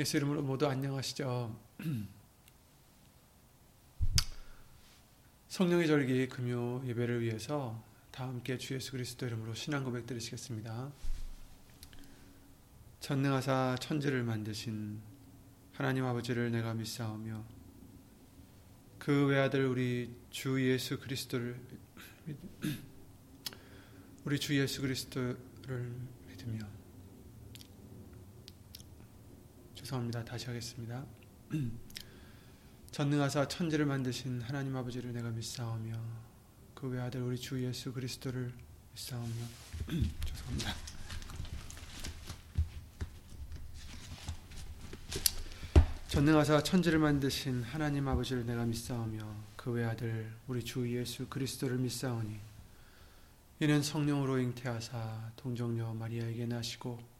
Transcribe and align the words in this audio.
예수 0.00 0.16
이름으로 0.16 0.40
모두 0.40 0.66
안녕하시죠. 0.66 1.54
성령의 5.48 5.88
절기 5.88 6.26
금요 6.26 6.82
예배를 6.86 7.20
위해서 7.20 7.84
다 8.10 8.26
함께 8.26 8.56
주 8.56 8.72
예수 8.72 8.92
그리스도 8.92 9.26
이름으로 9.26 9.52
신앙 9.52 9.84
고백 9.84 10.06
드리시겠습니다. 10.06 10.90
전능하사 13.00 13.76
천지를 13.78 14.22
만드신 14.22 15.02
하나님 15.74 16.06
아버지를 16.06 16.50
내가 16.50 16.72
믿사오며 16.72 17.44
그 18.98 19.26
외아들 19.26 19.66
우리 19.66 20.16
주 20.30 20.66
예수 20.66 20.98
그리스도를 20.98 21.60
우리 24.24 24.40
주 24.40 24.58
예수 24.58 24.80
그리스도를 24.80 25.92
믿으며 26.26 26.79
죄송합니다. 29.90 30.24
다시 30.24 30.46
하겠습니다. 30.46 31.04
전능하사 32.92 33.48
천지를 33.48 33.86
만드신 33.86 34.40
하나님 34.40 34.76
아버지를 34.76 35.12
내가 35.12 35.30
믿사오며 35.30 36.00
그 36.76 36.86
외아들 36.86 37.22
우리 37.22 37.36
주 37.36 37.60
예수 37.64 37.92
그리스도를 37.92 38.52
믿사오며 38.92 39.32
죄송합니다. 40.24 40.74
전능하사 46.06 46.62
천지를 46.62 47.00
만드신 47.00 47.64
하나님 47.64 48.06
아버지를 48.06 48.46
내가 48.46 48.64
믿사오며 48.64 49.34
그 49.56 49.72
외아들 49.72 50.30
우리 50.46 50.64
주 50.64 50.88
예수 50.96 51.26
그리스도를 51.26 51.78
믿사오니 51.78 52.38
이는 53.58 53.82
성령으로 53.82 54.38
잉태하사 54.38 55.32
동정녀 55.34 55.94
마리아에게 55.94 56.46
나시고 56.46 57.19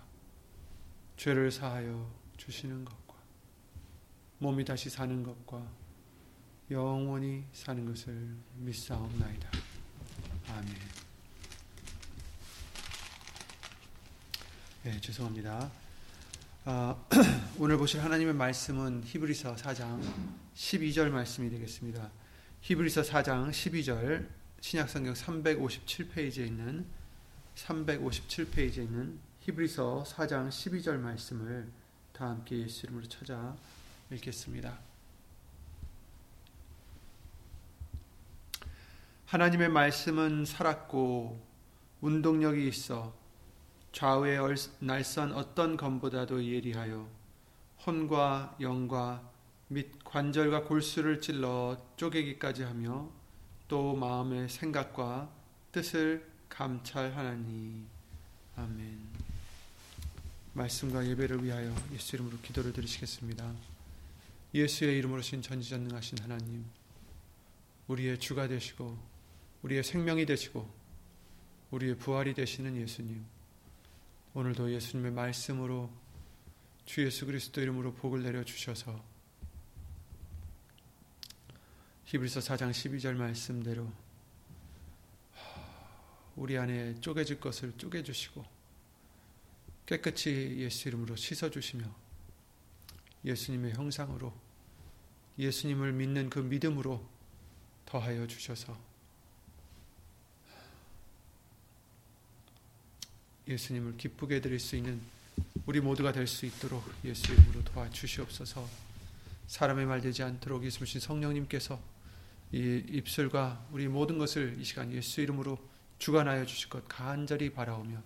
죄를 1.21 1.51
사하여 1.51 2.11
주시는 2.35 2.83
것과 2.83 3.13
몸이 4.39 4.65
다시 4.65 4.89
사는 4.89 5.21
것과 5.21 5.71
영원히 6.71 7.45
사는 7.53 7.85
것을 7.85 8.35
믿사옵나이다. 8.55 9.51
아멘. 10.49 10.75
네, 14.81 14.99
죄송합니다. 14.99 15.71
아, 16.65 17.05
오늘 17.59 17.77
보실 17.77 18.03
하나님의 18.03 18.33
말씀은 18.33 19.03
히브리서 19.05 19.57
4장 19.57 20.01
12절 20.55 21.09
말씀이 21.09 21.51
되겠습니다. 21.51 22.11
히브리서 22.61 23.03
4장 23.03 23.51
12절 23.51 24.27
신약성경 24.59 25.13
357페이지에 25.13 26.47
있는 26.47 26.87
357페이지에 27.57 28.77
있는 28.77 29.30
히브리서 29.41 30.03
4장 30.05 30.49
12절 30.49 30.99
말씀을 30.99 31.67
다 32.13 32.27
함께 32.27 32.59
예수 32.59 32.85
이름으로 32.85 33.07
찾아 33.07 33.55
읽겠습니다. 34.11 34.77
하나님의 39.25 39.69
말씀은 39.69 40.45
살았고 40.45 41.43
운동력이 42.01 42.67
있어 42.67 43.15
좌우의 43.93 44.37
날선 44.79 45.33
어떤 45.33 45.75
검보다도 45.75 46.45
예리하여 46.45 47.09
혼과 47.85 48.57
영과 48.61 49.27
및 49.69 50.03
관절과 50.03 50.65
골수를 50.65 51.19
찔러 51.19 51.81
쪼개기까지 51.95 52.61
하며 52.61 53.09
또 53.67 53.95
마음의 53.95 54.49
생각과 54.49 55.31
뜻을 55.71 56.29
감찰하나니 56.47 57.87
아멘. 58.55 59.10
말씀과 60.53 61.07
예배를 61.07 61.43
위하여 61.43 61.73
예수 61.93 62.15
이름으로 62.15 62.37
기도를 62.41 62.73
드리시겠습니다. 62.73 63.53
예수의 64.53 64.97
이름으로 64.97 65.21
신 65.21 65.41
전지전능하신 65.41 66.19
하나님, 66.19 66.65
우리의 67.87 68.19
주가 68.19 68.47
되시고 68.47 68.97
우리의 69.63 69.83
생명이 69.83 70.25
되시고 70.25 70.69
우리의 71.71 71.97
부활이 71.97 72.33
되시는 72.33 72.75
예수님. 72.75 73.25
오늘도 74.33 74.73
예수님의 74.73 75.11
말씀으로 75.11 75.89
주 76.85 77.05
예수 77.05 77.25
그리스도 77.25 77.61
이름으로 77.61 77.93
복을 77.93 78.23
내려 78.23 78.43
주셔서 78.43 79.01
히브리서 82.05 82.41
4장 82.41 82.71
12절 82.71 83.13
말씀대로 83.13 83.89
우리 86.35 86.57
안에 86.57 86.99
쪼개질 86.99 87.39
것을 87.39 87.73
쪼개 87.77 88.03
주시고 88.03 88.60
깨끗이 89.91 90.55
예수 90.59 90.87
이름으로 90.87 91.17
씻어 91.17 91.49
주시며 91.49 91.83
예수님의 93.25 93.73
형상으로 93.73 94.33
예수님을 95.37 95.91
믿는 95.91 96.29
그 96.29 96.39
믿음으로 96.39 97.05
더하여 97.85 98.25
주셔서 98.25 98.79
예수님을 103.45 103.97
기쁘게 103.97 104.39
드릴 104.39 104.61
수 104.61 104.77
있는 104.77 105.01
우리 105.65 105.81
모두가 105.81 106.13
될 106.13 106.25
수 106.25 106.45
있도록 106.45 106.89
예수 107.03 107.33
이름으로 107.33 107.61
도와주시옵소서. 107.65 108.65
사람의 109.47 109.87
말 109.87 109.99
되지 109.99 110.23
않도록 110.23 110.63
예수님 110.63 111.01
성령님께서 111.01 111.81
이 112.53 112.81
입술과 112.87 113.67
우리 113.73 113.89
모든 113.89 114.17
것을 114.17 114.55
이 114.57 114.63
시간 114.63 114.93
예수 114.93 115.19
이름으로 115.19 115.59
주관하여 115.99 116.45
주실 116.45 116.69
것 116.69 116.87
간절히 116.87 117.49
바라오며 117.49 118.01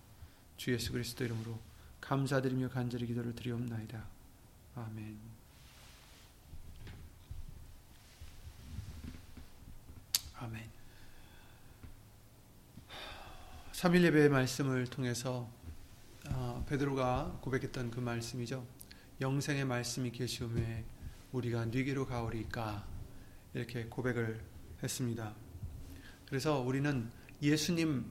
주 0.57 0.73
예수 0.73 0.91
그리스도 0.91 1.23
이름으로 1.23 1.74
감사드리며 2.05 2.69
간절히 2.69 3.07
기도를 3.07 3.33
드리옵나이다. 3.33 4.05
아멘. 4.75 5.17
아멘. 10.35 10.69
3일 13.71 14.03
예배의 14.03 14.29
말씀을 14.29 14.85
통해서 14.85 15.49
어, 16.29 16.63
베드로가 16.69 17.39
고백했던 17.41 17.89
그 17.89 17.99
말씀이죠. 17.99 18.65
영생의 19.19 19.65
말씀이 19.65 20.11
계시오매 20.11 20.83
우리가 21.31 21.65
뉘게로 21.65 22.05
가오리까 22.05 22.85
이렇게 23.55 23.85
고백을 23.85 24.43
했습니다. 24.83 25.33
그래서 26.27 26.59
우리는 26.59 27.09
예수님 27.41 28.05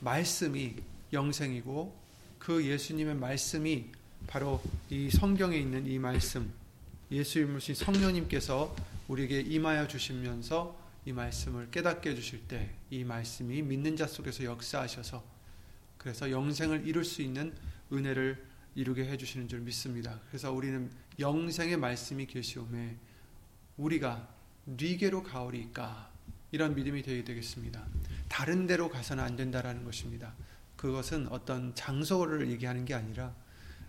말씀이 0.00 0.76
영생이고 1.12 2.03
그 2.44 2.64
예수님의 2.64 3.14
말씀이 3.16 3.86
바로 4.26 4.62
이 4.90 5.10
성경에 5.10 5.56
있는 5.56 5.86
이 5.86 5.98
말씀 5.98 6.52
예수님이신 7.10 7.74
성령님께서 7.74 8.76
우리에게 9.08 9.40
임하여 9.40 9.88
주시면서 9.88 10.78
이 11.06 11.12
말씀을 11.12 11.70
깨닫게 11.70 12.10
해주실 12.10 12.48
때 12.48 12.70
이 12.90 13.02
말씀이 13.02 13.60
믿는 13.62 13.96
자 13.96 14.06
속에서 14.06 14.44
역사하셔서 14.44 15.24
그래서 15.98 16.30
영생을 16.30 16.86
이룰 16.86 17.04
수 17.04 17.22
있는 17.22 17.52
은혜를 17.92 18.44
이루게 18.76 19.06
해주시는 19.06 19.48
줄 19.48 19.60
믿습니다. 19.60 20.20
그래서 20.28 20.52
우리는 20.52 20.90
영생의 21.18 21.76
말씀이 21.76 22.26
계시오매 22.26 22.96
우리가 23.78 24.28
뉘게로 24.66 25.24
가오리까 25.24 26.10
이런 26.52 26.74
믿음이 26.74 27.02
되어야 27.02 27.24
되겠습니다. 27.24 27.84
다른 28.28 28.66
데로 28.66 28.88
가서는 28.90 29.24
안 29.24 29.34
된다라는 29.34 29.84
것입니다. 29.84 30.34
그것은 30.84 31.28
어떤 31.30 31.74
장소를 31.74 32.50
얘기하는 32.50 32.84
게 32.84 32.92
아니라 32.92 33.34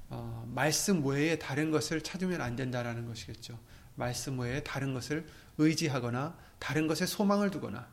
어, 0.07 0.49
말씀 0.55 1.05
외에 1.05 1.37
다른 1.37 1.69
것을 1.69 1.99
찾으면 1.99 2.39
안 2.39 2.55
된다라는 2.55 3.05
것이겠죠. 3.05 3.59
말씀 3.95 4.39
외에 4.39 4.63
다른 4.63 4.93
것을 4.93 5.25
의지하거나 5.57 6.37
다른 6.57 6.87
것에 6.87 7.05
소망을 7.05 7.51
두거나 7.51 7.85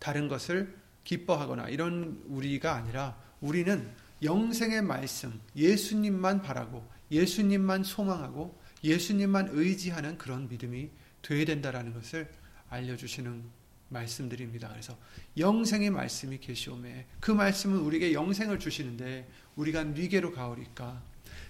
다른 0.00 0.26
것을 0.26 0.76
기뻐하거나 1.04 1.68
이런 1.68 2.20
우리가 2.26 2.74
아니라 2.74 3.16
우리는 3.40 3.88
영생의 4.24 4.82
말씀, 4.82 5.40
예수님만 5.54 6.42
바라고 6.42 6.84
예수님만 7.12 7.84
소망하고 7.84 8.60
예수님만 8.82 9.50
의지하는 9.52 10.18
그런 10.18 10.48
믿음이 10.48 10.90
되어야 11.22 11.44
된다라는 11.44 11.94
것을 11.94 12.28
알려주시는 12.70 13.57
말씀들입니다. 13.88 14.68
그래서 14.68 14.96
영생의 15.36 15.90
말씀이 15.90 16.38
계시오매 16.38 17.06
그 17.20 17.30
말씀은 17.30 17.78
우리에게 17.78 18.12
영생을 18.12 18.58
주시는데 18.58 19.28
우리가 19.56 19.84
뉘게로 19.84 20.32
가오리까 20.32 21.02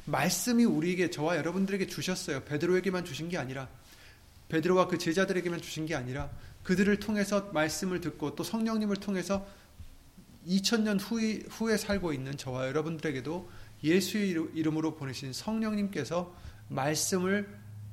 말씀이 0.04 0.64
우리에게 0.64 1.10
저와 1.10 1.36
여러분들에게 1.36 1.86
주셨어요. 1.86 2.44
베드로에게만 2.44 3.04
주신 3.04 3.28
게 3.28 3.36
아니라 3.36 3.68
베드로와 4.48 4.88
그 4.88 4.98
제자들에게만 4.98 5.60
주신 5.60 5.86
게 5.86 5.94
아니라 5.94 6.30
그들을 6.62 6.98
통해서 7.00 7.50
말씀을 7.52 8.00
듣고 8.00 8.34
또 8.34 8.42
성령님을 8.42 8.96
통해서 8.96 9.46
2000년 10.46 10.98
후에, 10.98 11.42
후에 11.50 11.76
살고 11.76 12.12
있는 12.12 12.36
저와 12.36 12.68
여러분들에게도 12.68 13.50
예수의 13.84 14.30
이름으로 14.54 14.96
보내신 14.96 15.32
성령님께서 15.32 16.34
말씀을 16.68 17.48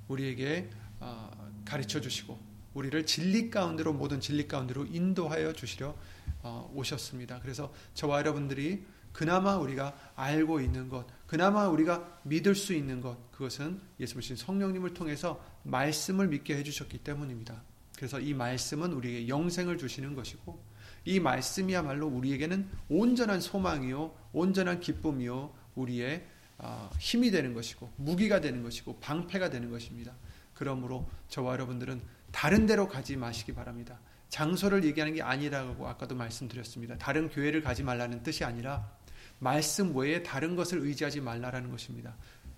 우리에게 0.08 0.70
어, 1.00 1.30
가르쳐 1.66 2.00
주시고 2.00 2.45
우리를 2.76 3.06
진리 3.06 3.50
가운데로 3.50 3.94
모든 3.94 4.20
진리 4.20 4.48
가운데로 4.48 4.86
인도하여 4.86 5.54
주시려 5.54 5.96
어, 6.44 6.72
오셨습니다. 6.76 7.40
그래서 7.42 7.74
저와 7.96 8.20
여러분들이 8.20 8.86
그나마 9.12 9.56
우리가 9.56 9.96
알고 10.16 10.60
있는 10.60 10.90
것, 10.90 11.08
그나마 11.26 11.70
우리가 11.70 12.20
믿을 12.24 12.54
수 12.54 12.74
있는 12.74 13.00
것, 13.00 13.32
그것은 13.32 13.80
예수 14.00 14.20
님 14.20 14.36
성령님을 14.36 14.94
통해서 14.94 15.44
말씀을 15.64 16.28
믿게 16.28 16.58
해주셨기 16.58 17.00
때문입니다. 17.00 17.64
그래서 17.96 18.20
이 18.20 18.34
말씀은 18.34 18.92
우리에게 18.92 19.30
영생을 19.30 19.78
주시는 19.78 20.16
것이고, 20.16 20.62
이 21.06 21.22
말씀이야말로 21.22 22.08
우리에게는 22.08 22.68
온전한 22.90 23.40
소망이요, 23.40 24.14
온전한 24.34 24.82
기쁨이요, 24.82 25.54
우리의 25.76 26.26
어, 26.58 26.90
힘이 27.00 27.32
되는 27.32 27.54
것이고, 27.54 27.94
무기가 27.96 28.42
되는 28.42 28.64
것이고, 28.64 29.00
방패가 29.00 29.50
되는 29.50 29.72
것입니다. 29.72 30.14
그러므로 30.54 31.10
저와 31.30 31.54
여러분들은 31.54 32.02
다른 32.36 32.66
데로 32.66 32.90
가지 32.90 33.16
마시기 33.16 33.54
바랍니다. 33.54 33.98
장소를 34.28 34.84
얘기하는 34.84 35.14
게 35.14 35.22
아니라고 35.22 35.88
아까도 35.88 36.16
말씀드렸습니다. 36.16 36.98
다른 36.98 37.30
교회를 37.30 37.62
가지 37.62 37.82
말라는 37.82 38.24
뜻이 38.24 38.44
아니라 38.44 38.92
말씀 39.40 39.96
외에 39.96 40.22
다른 40.22 40.58
것을 40.58 40.80
의지하지 40.80 41.22
말라라는 41.22 41.72
것입니다. 41.72 42.14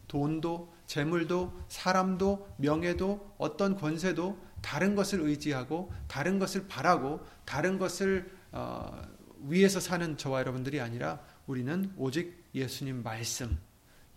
돈도, 0.08 0.74
재물도, 0.88 1.54
사람도, 1.70 2.56
명예도, 2.58 3.36
어떤 3.38 3.76
권세도 3.76 4.42
다른 4.64 4.96
것을 4.96 5.22
의지하고 5.22 5.94
다른 6.08 6.40
것을 6.40 6.68
바라고 6.68 7.24
다른 7.46 7.78
것을 7.78 8.32
어, 8.52 9.00
위에서 9.44 9.80
사는 9.80 10.18
저와 10.18 10.40
여러분들이 10.40 10.82
아니라 10.82 11.20
우리는 11.46 11.94
오직 11.98 12.46
예수님 12.56 13.04
말씀, 13.04 13.60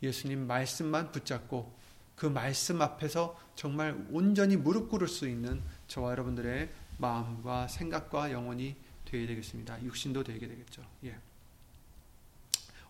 예수님 0.02 0.46
말씀만 0.46 1.12
붙잡고 1.12 1.78
그 2.20 2.26
말씀 2.26 2.82
앞에서 2.82 3.34
정말 3.54 4.06
온전히 4.10 4.54
무릎 4.54 4.90
꿇을 4.90 5.08
수 5.08 5.26
있는 5.26 5.62
저와 5.86 6.10
여러분들의 6.10 6.68
마음과 6.98 7.68
생각과 7.68 8.30
영혼이 8.30 8.76
되어야 9.06 9.26
되겠습니다. 9.26 9.82
육신도 9.82 10.24
되게 10.24 10.46
되겠죠. 10.46 10.82
예. 11.04 11.16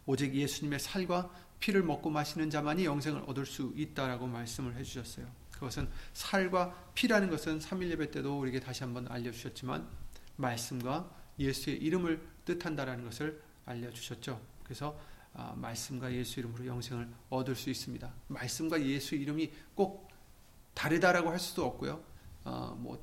오직 0.05 0.35
예수님의 0.35 0.81
살과 0.81 1.31
피를 1.61 1.85
먹고 1.85 2.11
마시는 2.11 2.51
자만이 2.51 2.85
영생을 2.85 3.23
얻을 3.29 3.47
수 3.47 3.73
있다라고 3.77 4.27
말씀을 4.27 4.75
해주셨어요. 4.75 5.29
그것은 5.53 5.89
살과 6.13 6.91
피라는 6.95 7.31
것은 7.31 7.61
3일 7.61 7.91
예배 7.91 8.11
때도 8.11 8.37
우리에게 8.41 8.59
다시 8.59 8.83
한번 8.83 9.07
알려주셨지만 9.07 9.87
말씀과 10.35 11.09
예수의 11.39 11.77
이름을 11.77 12.21
뜻한다라는 12.47 13.05
것을 13.05 13.41
알려주셨죠. 13.65 14.41
그래서 14.65 14.99
아, 14.99 15.20
말씀과 15.33 16.13
예수 16.13 16.41
이름으로 16.41 16.67
영생을 16.67 17.09
얻을 17.31 17.55
수 17.55 17.71
있습니다. 17.71 18.13
말씀과 18.29 18.83
예수 18.85 19.15
이름이 19.15 19.51
꼭 19.75 20.09
다르다라고 20.75 21.31
할 21.31 21.39
수도 21.39 21.65
없고요. 21.65 22.03
어, 22.45 22.77
뭐 22.79 23.03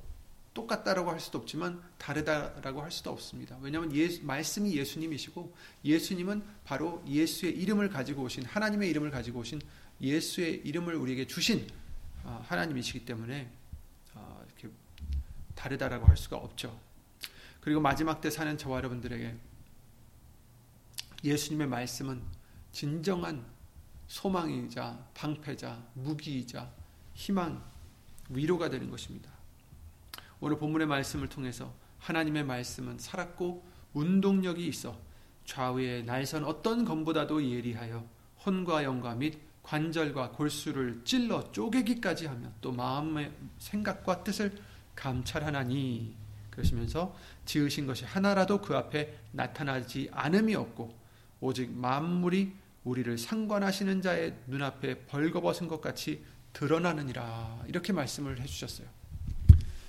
똑같다라고 0.53 1.12
할 1.12 1.19
수도 1.19 1.38
없지만 1.38 1.81
다르다라고 2.00 2.81
할 2.81 2.91
수도 2.91 3.12
없습니다. 3.12 3.57
왜냐하면 3.62 3.94
예수, 3.94 4.24
말씀이 4.25 4.75
예수님이시고 4.75 5.53
예수님은 5.85 6.44
바로 6.63 7.03
예수의 7.07 7.56
이름을 7.56 7.89
가지고 7.89 8.24
오신 8.24 8.45
하나님의 8.45 8.89
이름을 8.89 9.12
가지고 9.12 9.41
오신 9.41 9.62
예수의 10.01 10.62
이름을 10.65 10.95
우리에게 10.95 11.27
주신 11.27 11.68
어, 12.23 12.44
하나님이시기 12.47 13.06
때문에 13.06 13.51
어, 14.15 14.44
이렇게 14.47 14.73
다르다라고 15.53 16.07
할 16.07 16.18
수가 16.18 16.38
없죠. 16.38 16.80
그리고 17.62 17.80
마지막 17.80 18.21
때 18.21 18.31
사는 18.31 18.57
저와 18.57 18.77
여러분들에게 18.77 19.35
예수님의 21.24 21.68
말씀은 21.68 22.22
진정한 22.72 23.46
소망이자 24.08 25.08
방패자, 25.14 25.84
무기이자 25.94 26.72
희망, 27.14 27.64
위로가 28.30 28.69
되는 28.69 28.90
것입니다. 28.90 29.30
오늘 30.40 30.58
본문의 30.58 30.88
말씀을 30.88 31.30
통해서 31.30 31.74
하나님의 32.00 32.44
말씀은 32.44 33.00
살았고 33.00 33.66
운동력이 33.94 34.68
있어 34.68 35.00
좌우의 35.46 36.04
날선 36.04 36.44
어떤 36.44 36.86
검보다도 36.86 37.44
예리하여 37.44 38.08
혼과 38.46 38.84
영과 38.84 39.16
및 39.16 39.40
관절과 39.64 40.31
골수를 40.31 41.02
찔러 41.04 41.52
쪼개기까지 41.52 42.28
하며 42.28 42.52
또 42.62 42.72
마음의 42.72 43.34
생각과 43.58 44.24
뜻을 44.24 44.58
감찰하나니 44.96 46.16
그러시면서 46.52 47.16
지으신 47.46 47.86
것이 47.86 48.06
하나라도 48.06 48.62
그 48.62 48.75
앞에 48.75 49.18
나타나지 49.31 50.10
않음이 50.12 50.56
없고 50.56 51.06
오직 51.39 51.72
만물이 51.72 52.54
우리를 52.84 53.18
상관하시는 53.18 54.01
자의 54.01 54.34
눈앞에 54.48 55.06
벌거벗은 55.06 55.68
것 55.68 55.81
같이 55.81 56.24
드러나느니라 56.54 57.63
이렇게 57.68 57.94
말씀을 57.94 58.39
해주셨어요. 58.39 58.88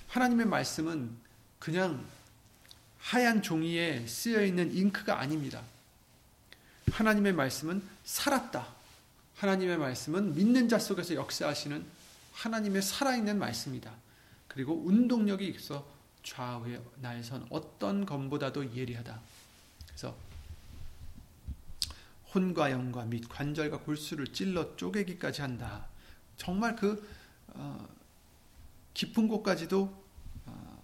하나님의 0.07 0.45
말씀은 0.45 1.15
그냥 1.59 2.05
하얀 2.99 3.41
종이에 3.41 4.05
쓰여 4.05 4.43
있는 4.43 4.75
잉크가 4.75 5.19
아닙니다. 5.19 5.61
하나님의 6.91 7.33
말씀은 7.33 7.81
살았다. 8.03 8.67
하나님의 9.35 9.77
말씀은 9.77 10.35
믿는 10.35 10.67
자 10.67 10.77
속에서 10.79 11.15
역사하시는 11.15 11.85
하나님의 12.33 12.81
살아있는 12.81 13.39
말씀이다. 13.39 13.91
그리고 14.47 14.81
운동력이 14.85 15.47
있어 15.47 15.87
좌우에 16.23 16.81
날선 17.01 17.47
어떤 17.49 18.05
검보다도 18.05 18.75
예리하다. 18.75 19.19
그래서 19.87 20.15
혼과 22.33 22.71
영과 22.71 23.05
및 23.05 23.27
관절과 23.27 23.79
골수를 23.79 24.27
찔러 24.27 24.75
쪼개기까지 24.75 25.41
한다. 25.41 25.87
정말 26.37 26.75
그 26.75 27.07
어, 27.47 27.87
깊은 28.93 29.27
곳까지도 29.27 30.03
어, 30.45 30.83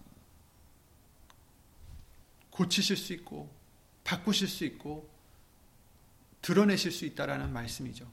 고치실 2.49 2.97
수 2.97 3.13
있고 3.13 3.53
바꾸실 4.03 4.47
수 4.47 4.65
있고 4.65 5.09
드러내실 6.41 6.91
수 6.91 7.05
있다라는 7.05 7.51
말씀이죠. 7.51 8.07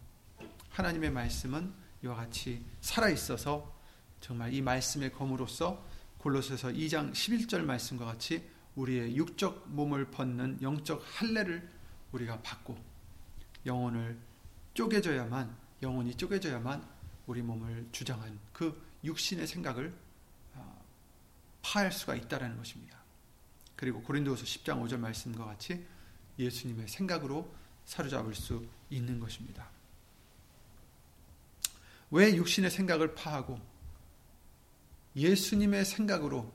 하나님의 0.71 1.11
말씀은 1.11 1.73
이와 2.03 2.17
같이 2.17 2.65
살아 2.81 3.09
있어서 3.09 3.79
정말 4.21 4.53
이 4.55 4.63
말씀의 4.63 5.13
검으로서 5.13 5.87
골로새서 6.19 6.69
2장 6.69 7.13
11절 7.13 7.63
말씀과 7.63 8.05
같이 8.05 8.49
우리의 8.77 9.17
육적 9.17 9.69
몸을 9.69 10.11
벗는 10.11 10.59
영적 10.63 11.05
할례를 11.05 11.69
우리가 12.13 12.41
받고 12.43 12.92
영혼을 13.67 14.19
쪼개져야만 14.75 15.57
영혼이 15.83 16.15
쪼개져야만 16.17 16.87
우리 17.27 17.43
몸을 17.43 17.89
주장한 17.93 18.39
그 18.53 18.81
육신의 19.05 19.47
생각을 19.47 19.93
어, 20.55 20.85
파할 21.63 21.93
수가 21.93 22.15
있다라는 22.15 22.57
것입니다. 22.57 22.99
그리고 23.77 24.03
고린도후서 24.03 24.45
10장 24.45 24.83
5절 24.83 24.99
말씀과 24.99 25.45
같이 25.45 25.85
예수님의 26.39 26.89
생각으로 26.89 27.53
사로잡을 27.85 28.35
수 28.35 28.65
있는 28.91 29.19
것입니다. 29.19 29.69
왜 32.11 32.35
육신의 32.37 32.71
생각을 32.71 33.15
파하고 33.15 33.59
예수님의 35.17 35.85
생각으로 35.85 36.53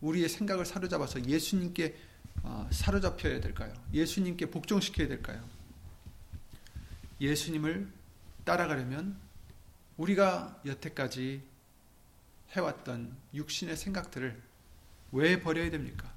우리의 0.00 0.28
생각을 0.28 0.64
사로잡아서 0.64 1.24
예수님께 1.24 1.96
어, 2.42 2.68
사로잡혀야 2.72 3.40
될까요? 3.40 3.72
예수님께 3.92 4.50
복종시켜야 4.50 5.08
될까요? 5.08 5.46
예수님을 7.20 7.88
따라가려면 8.44 9.16
우리가 9.96 10.60
여태까지 10.64 11.42
해왔던 12.52 13.16
육신의 13.34 13.76
생각들을 13.76 14.40
왜 15.12 15.42
버려야 15.42 15.70
됩니까? 15.70 16.10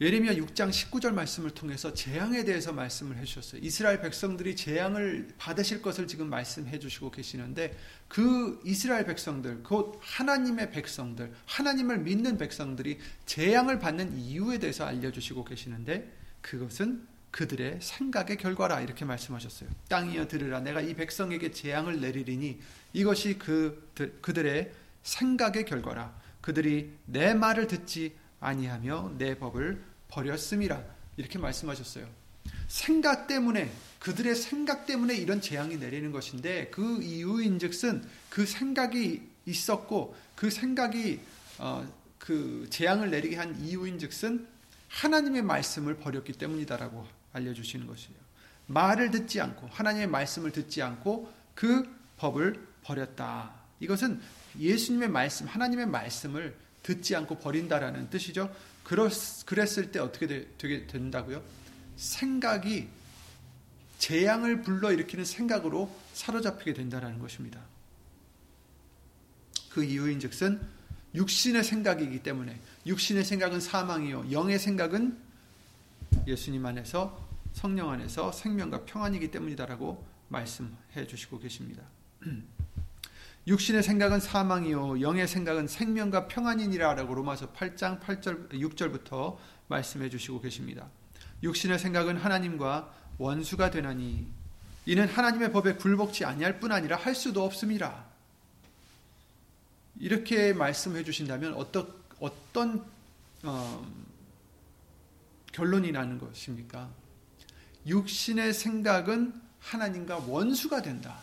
예레미야 0.00 0.34
6장 0.34 0.70
19절 0.70 1.12
말씀을 1.12 1.50
통해서 1.50 1.92
재앙에 1.92 2.44
대해서 2.44 2.72
말씀을 2.72 3.16
해주셨어요. 3.16 3.60
이스라엘 3.64 4.00
백성들이 4.00 4.54
재앙을 4.54 5.28
받으실 5.38 5.82
것을 5.82 6.06
지금 6.06 6.30
말씀해 6.30 6.78
주시고 6.78 7.10
계시는데 7.10 7.76
그 8.06 8.60
이스라엘 8.64 9.04
백성들, 9.06 9.64
곧 9.64 9.98
하나님의 10.00 10.70
백성들, 10.70 11.32
하나님을 11.46 11.98
믿는 11.98 12.38
백성들이 12.38 12.98
재앙을 13.26 13.80
받는 13.80 14.16
이유에 14.16 14.58
대해서 14.58 14.84
알려주시고 14.84 15.44
계시는데 15.44 16.16
그것은 16.42 17.04
그들의 17.30 17.78
생각의 17.80 18.36
결과라 18.36 18.80
이렇게 18.80 19.04
말씀하셨어요. 19.04 19.68
땅이여 19.88 20.28
들으라 20.28 20.60
내가 20.60 20.80
이 20.80 20.94
백성에게 20.94 21.50
재앙을 21.50 22.00
내리리니 22.00 22.60
이것이 22.92 23.38
그 23.38 23.90
그들의 24.20 24.72
생각의 25.02 25.64
결과라 25.64 26.14
그들이 26.40 26.92
내 27.04 27.34
말을 27.34 27.66
듣지 27.66 28.16
아니하며 28.40 29.14
내 29.18 29.38
법을 29.38 29.82
버렸음이라 30.08 30.82
이렇게 31.16 31.38
말씀하셨어요. 31.38 32.06
생각 32.68 33.26
때문에 33.26 33.70
그들의 33.98 34.34
생각 34.34 34.86
때문에 34.86 35.14
이런 35.14 35.40
재앙이 35.40 35.76
내리는 35.76 36.12
것인데 36.12 36.68
그 36.70 37.02
이유인즉슨 37.02 38.04
그 38.30 38.46
생각이 38.46 39.22
있었고 39.46 40.14
그 40.36 40.50
생각이 40.50 41.20
어, 41.58 41.86
그 42.18 42.66
재앙을 42.70 43.10
내리게 43.10 43.36
한 43.36 43.58
이유인즉슨 43.60 44.46
하나님의 44.88 45.42
말씀을 45.42 45.96
버렸기 45.96 46.32
때문이다라고 46.34 47.06
알려주시는 47.38 47.86
것이에요. 47.86 48.18
말을 48.66 49.10
듣지 49.10 49.40
않고 49.40 49.68
하나님의 49.68 50.08
말씀을 50.08 50.52
듣지 50.52 50.82
않고 50.82 51.32
그 51.54 51.88
법을 52.18 52.66
버렸다. 52.82 53.52
이것은 53.80 54.20
예수님의 54.58 55.08
말씀, 55.08 55.46
하나님의 55.46 55.86
말씀을 55.86 56.54
듣지 56.82 57.16
않고 57.16 57.38
버린다라는 57.38 58.10
뜻이죠. 58.10 58.54
그랬을 58.82 59.92
때 59.92 59.98
어떻게 59.98 60.26
되게 60.56 60.86
된다고요? 60.86 61.42
생각이 61.96 62.88
재앙을 63.98 64.62
불러일으키는 64.62 65.24
생각으로 65.24 65.94
사로잡히게 66.14 66.72
된다는 66.72 67.18
것입니다. 67.18 67.60
그 69.70 69.84
이유인즉슨 69.84 70.60
육신의 71.14 71.64
생각이기 71.64 72.22
때문에 72.22 72.58
육신의 72.86 73.24
생각은 73.24 73.60
사망이요 73.60 74.30
영의 74.30 74.58
생각은 74.58 75.18
예수님 76.26 76.64
안에서 76.64 77.27
성령 77.58 77.90
안에서 77.90 78.30
생명과 78.30 78.84
평안이기 78.84 79.32
때문이다라고 79.32 80.06
말씀해 80.28 81.08
주시고 81.08 81.40
계십니다. 81.40 81.82
육신의 83.48 83.82
생각은 83.82 84.20
사망이요 84.20 85.00
영의 85.00 85.26
생각은 85.26 85.66
생명과 85.66 86.28
평안이니라라고 86.28 87.12
로마서 87.16 87.52
8장 87.52 87.98
8절 88.00 88.52
6절부터 88.52 89.38
말씀해 89.66 90.08
주시고 90.08 90.40
계십니다. 90.40 90.88
육신의 91.42 91.80
생각은 91.80 92.16
하나님과 92.16 92.94
원수가 93.18 93.72
되나니 93.72 94.28
이는 94.86 95.08
하나님의 95.08 95.50
법에 95.50 95.74
굴복치 95.74 96.24
아니할 96.24 96.60
뿐 96.60 96.70
아니라 96.70 96.96
할 96.96 97.16
수도 97.16 97.42
없습니다. 97.42 98.04
이렇게 99.98 100.52
말씀해 100.52 101.02
주신다면 101.02 101.54
어떤 101.54 101.92
어떤 102.20 102.84
어, 103.42 103.84
결론이 105.50 105.90
나는 105.90 106.20
것입니까? 106.20 107.07
육신의 107.88 108.54
생각은 108.54 109.32
하나님과 109.60 110.18
원수가 110.18 110.82
된다. 110.82 111.18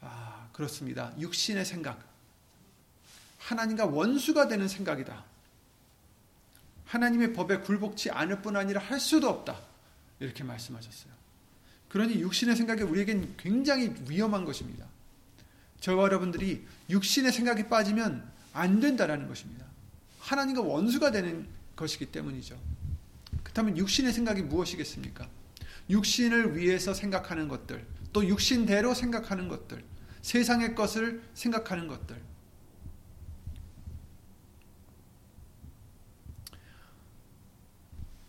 아, 0.00 0.48
그렇습니다. 0.52 1.12
육신의 1.18 1.64
생각. 1.64 2.04
하나님과 3.38 3.86
원수가 3.86 4.48
되는 4.48 4.68
생각이다. 4.68 5.24
하나님의 6.86 7.32
법에 7.32 7.58
굴복치 7.58 8.10
않을 8.10 8.42
뿐 8.42 8.56
아니라 8.56 8.80
할 8.80 9.00
수도 9.00 9.28
없다. 9.28 9.58
이렇게 10.20 10.42
말씀하셨어요. 10.44 11.12
그러니 11.88 12.20
육신의 12.20 12.56
생각이 12.56 12.82
우리에겐 12.82 13.36
굉장히 13.36 13.94
위험한 14.08 14.44
것입니다. 14.44 14.86
저와 15.80 16.04
여러분들이 16.04 16.66
육신의 16.90 17.32
생각에 17.32 17.68
빠지면 17.68 18.30
안 18.52 18.80
된다라는 18.80 19.28
것입니다. 19.28 19.64
하나님과 20.18 20.62
원수가 20.62 21.12
되는 21.12 21.46
것이기 21.76 22.06
때문이죠. 22.06 22.58
그렇다면 23.44 23.78
육신의 23.78 24.12
생각이 24.12 24.42
무엇이겠습니까? 24.42 25.28
육신을 25.90 26.56
위해서 26.56 26.94
생각하는 26.94 27.48
것들, 27.48 27.86
또 28.12 28.26
육신대로 28.26 28.94
생각하는 28.94 29.48
것들, 29.48 29.84
세상의 30.22 30.74
것을 30.74 31.22
생각하는 31.34 31.86
것들. 31.86 32.20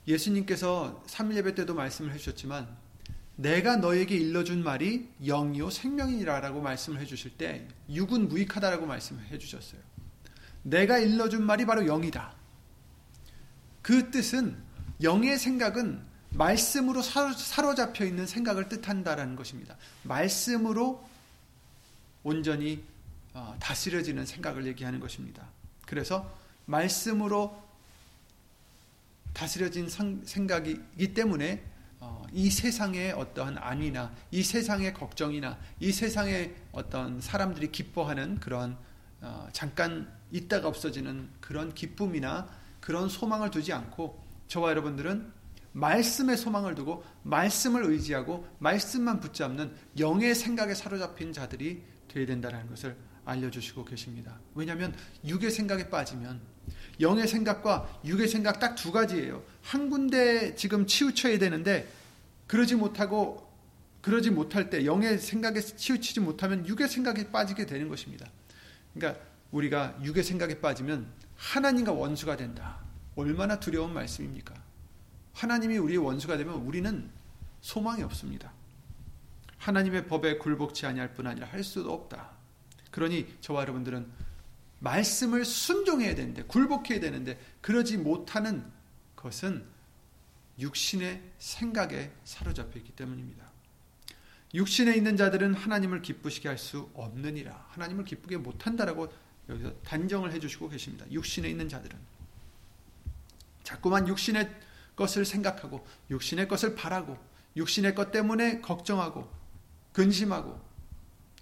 예수님께서 0.08 1.04
3일 1.08 1.36
예배 1.36 1.56
때도 1.56 1.76
말씀을 1.76 2.12
해주셨지만 2.14 2.68
내가 3.36 3.78
너에게 3.78 4.18
일러준 4.18 4.64
말이 4.64 5.08
영이요 5.26 5.70
생명이라라고 5.70 6.62
말씀을 6.62 7.00
해주실 7.00 7.38
때 7.38 7.68
육은 7.90 8.28
무익하다라고 8.28 8.86
말씀을 8.86 9.24
해주셨어요. 9.28 9.80
내가 10.64 10.98
일러준 10.98 11.46
말이 11.46 11.66
바로 11.66 11.86
영이다. 11.86 12.34
그 13.82 14.12
뜻은 14.12 14.58
영의 15.02 15.38
생각은 15.38 16.09
말씀으로 16.32 17.02
사로잡혀 17.02 18.06
있는 18.06 18.26
생각을 18.26 18.70
뜻한다라는 18.70 19.36
것입니다. 19.36 19.76
말씀으로 20.04 21.08
온전히 22.24 22.84
어, 23.34 23.56
다스려지는 23.60 24.26
생각을 24.26 24.66
얘기하는 24.68 25.00
것입니다. 25.00 25.48
그래서 25.86 26.30
말씀으로 26.66 27.62
다스려진 29.34 29.88
생각이기 29.90 31.14
때문에 31.14 31.64
어, 32.00 32.26
이 32.32 32.50
세상의 32.50 33.14
어떠한 33.14 33.58
안위나 33.58 34.14
이 34.32 34.44
세상의 34.44 34.94
걱정이나 34.94 35.58
이 35.80 35.92
세상의 35.92 36.56
어떤 36.72 37.22
사람들이 37.22 37.72
기뻐하는 37.72 38.40
그런 38.40 38.78
어, 39.22 39.48
잠깐 39.52 40.12
있다가 40.32 40.68
없어지는 40.68 41.30
그런 41.42 41.74
기쁨이나 41.74 42.48
그런 42.80 43.10
소망을 43.10 43.52
두지 43.52 43.74
않고 43.74 44.22
저와 44.48 44.70
여러분들은 44.72 45.39
말씀의 45.80 46.38
소망을 46.38 46.76
두고 46.76 47.04
말씀을 47.24 47.86
의지하고 47.86 48.48
말씀만 48.60 49.20
붙잡는 49.20 49.72
영의 49.98 50.36
생각에 50.36 50.74
사로잡힌 50.74 51.34
자들이 51.34 51.84
되어야 52.08 52.26
된다는 52.26 52.68
것을 52.68 52.96
알려주시고 53.26 53.86
계십니다. 53.86 54.40
왜냐하면 54.56 54.96
육의 55.26 55.52
생각에 55.52 55.90
빠지면 55.90 56.42
영의 57.00 57.28
생각과 57.28 58.02
육의 58.06 58.28
생각 58.28 58.60
딱 58.60 58.76
두 58.76 58.92
가지예요. 58.92 59.44
한 59.62 59.90
군데 59.90 60.56
지금 60.56 60.86
치우쳐야 60.86 61.38
되는데 61.38 61.88
그러지 62.48 62.76
못하고 62.76 63.48
그러지 64.02 64.32
못할 64.32 64.70
때 64.70 64.86
영의 64.86 65.18
생각에 65.18 65.60
치우치지 65.60 66.22
못하면 66.22 66.66
육의 66.68 66.88
생각에 66.88 67.30
빠지게 67.32 67.66
되는 67.66 67.90
것입니다. 67.90 68.28
그러니까 68.94 69.22
우리가 69.52 69.98
육의 70.04 70.24
생각에 70.24 70.60
빠지면 70.60 71.08
하나님과 71.36 71.92
원수가 71.92 72.38
된다. 72.38 72.80
얼마나 73.16 73.60
두려운 73.60 73.94
말씀입니까? 73.94 74.54
하나님이 75.40 75.78
우리의 75.78 76.00
원수가 76.00 76.36
되면 76.36 76.56
우리는 76.56 77.10
소망이 77.62 78.04
없습니다. 78.04 78.52
하나님의 79.58 80.08
법에 80.08 80.38
굴복치 80.38 80.86
아니할 80.86 81.14
뿐 81.14 81.28
아니라 81.28 81.48
할 81.48 81.64
수도 81.64 81.94
없다. 81.94 82.32
그러니 82.92 83.38
저와 83.40 83.62
여러분들은 83.62 84.06
말씀을 84.80 85.46
순종해야 85.46 86.14
되는데 86.16 86.44
굴복해야 86.44 87.00
되는데 87.00 87.40
그러지 87.62 87.98
못하는 87.98 88.70
것은 89.16 89.66
육신의 90.60 91.22
생각에 91.38 92.12
사로잡혀 92.26 92.80
있기 92.80 92.92
때문입니다. 92.92 93.50
육신에 94.54 94.94
있는 94.94 95.16
자들은 95.16 95.54
하나님을 95.54 96.02
기쁘시게 96.02 96.50
할 96.50 96.58
수 96.58 96.90
없느니라. 96.94 97.68
하나님을 97.70 98.04
기쁘게 98.04 98.36
못한다라고 98.38 99.10
여기서 99.48 99.74
단정을 99.84 100.34
해주시고 100.34 100.68
계십니다. 100.68 101.10
육신에 101.10 101.50
있는 101.50 101.70
자들은 101.70 101.98
자꾸만 103.64 104.06
육신의 104.10 104.69
것을 105.00 105.24
생각하고 105.24 105.88
육신의 106.12 106.50
것을 106.50 106.76
바라고 106.76 107.18
육신의 107.56 107.96
것 107.96 108.12
때문에 108.12 108.60
걱정하고 108.60 109.32
근심하고 109.94 110.60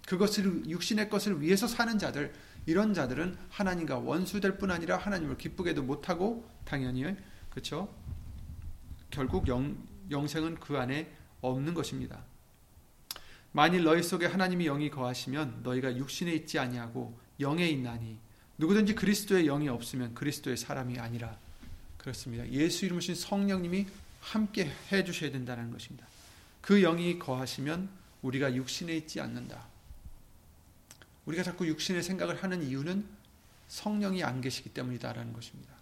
그것을 0.06 0.70
육신의 0.70 1.10
것을 1.10 1.42
위해서 1.42 1.66
사는 1.66 1.98
자들 1.98 2.32
이런 2.64 2.94
자들은 2.94 3.36
하나님과 3.50 3.98
원수될 3.98 4.58
뿐 4.58 4.70
아니라 4.70 4.96
하나님을 4.96 5.36
기쁘게도 5.36 5.82
못하고 5.82 6.48
당연히 6.64 7.16
그렇죠 7.50 7.92
결국 9.10 9.48
영, 9.48 9.76
영생은 10.10 10.60
그 10.60 10.78
안에 10.78 11.12
없는 11.40 11.74
것입니다. 11.74 12.24
만일 13.52 13.84
너희 13.84 14.02
속에 14.02 14.26
하나님이 14.26 14.66
영이 14.66 14.90
거하시면 14.90 15.60
너희가 15.62 15.96
육신에 15.96 16.32
있지 16.34 16.58
아니하고 16.58 17.18
영에 17.40 17.66
있나니 17.66 18.18
누구든지 18.58 18.94
그리스도의 18.94 19.46
영이 19.46 19.68
없으면 19.68 20.14
그리스도의 20.14 20.56
사람이 20.56 20.98
아니라 20.98 21.38
그렇습니다. 21.98 22.48
예수 22.50 22.86
이름으신 22.86 23.14
성령님이 23.14 23.86
함께 24.20 24.72
해 24.90 25.04
주셔야 25.04 25.30
된다는 25.30 25.70
것입니다. 25.70 26.06
그 26.60 26.80
영이 26.80 27.18
거하시면 27.18 27.88
우리가 28.22 28.54
육신에 28.54 28.96
있지 28.96 29.20
않는다. 29.20 29.66
우리가 31.26 31.42
자꾸 31.42 31.66
육신의 31.66 32.02
생각을 32.02 32.42
하는 32.42 32.62
이유는 32.62 33.06
성령이 33.68 34.24
안 34.24 34.40
계시기 34.40 34.70
때문이다라는 34.70 35.32
것입니다. 35.32 35.74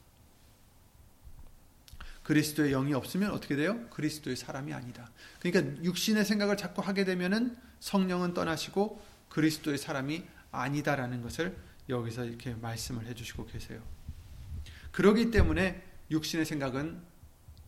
그리스도의 2.25 2.73
영이 2.73 2.93
없으면 2.93 3.31
어떻게 3.31 3.55
돼요? 3.55 3.89
그리스도의 3.91 4.35
사람이 4.35 4.75
아니다. 4.75 5.09
그러니까 5.39 5.85
육신의 5.85 6.25
생각을 6.25 6.57
자꾸 6.57 6.83
하게 6.83 7.05
되면은 7.05 7.57
성령은 7.79 8.35
떠나시고 8.35 9.01
그리스도의 9.29 9.79
사람이 9.79 10.25
아니다라는 10.51 11.23
것을 11.23 11.57
여기서 11.89 12.25
이렇게 12.25 12.55
말씀을 12.55 13.07
해주시고 13.07 13.47
계세요. 13.47 13.81
그러기 14.91 15.31
때문에 15.31 15.85
육신의 16.11 16.47
생각은 16.47 17.03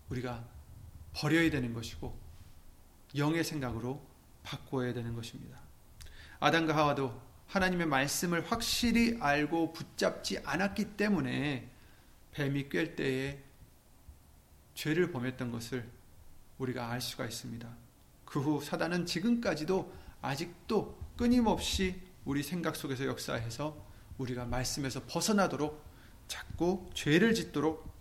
우리가 0.09 0.47
버려야 1.14 1.50
되는 1.50 1.73
것이고 1.73 2.18
영의 3.16 3.45
생각으로 3.45 4.07
바꿔야 4.42 4.92
되는 4.92 5.14
것입니다. 5.14 5.61
아담과 6.40 6.76
하와도 6.76 7.21
하나님의 7.49 7.87
말씀을 7.87 8.50
확실히 8.50 9.18
알고 9.21 9.73
붙잡지 9.73 10.38
않았기 10.45 10.97
때문에 10.97 11.71
뱀이 12.33 12.68
꿰 12.68 12.95
때에 12.95 13.42
죄를 14.75 15.11
범했던 15.11 15.50
것을 15.50 15.90
우리가 16.59 16.90
알 16.90 17.00
수가 17.00 17.25
있습니다. 17.25 17.68
그 18.25 18.40
후 18.40 18.62
사단은 18.62 19.07
지금까지도 19.07 19.92
아직도 20.21 20.99
끊임없이 21.16 22.00
우리 22.25 22.42
생각 22.42 22.76
속에서 22.76 23.07
역사해서 23.07 23.87
우리가 24.18 24.45
말씀에서 24.45 25.02
벗어나도록 25.07 25.83
자꾸 26.28 26.90
죄를 26.92 27.35
짓도록 27.35 27.98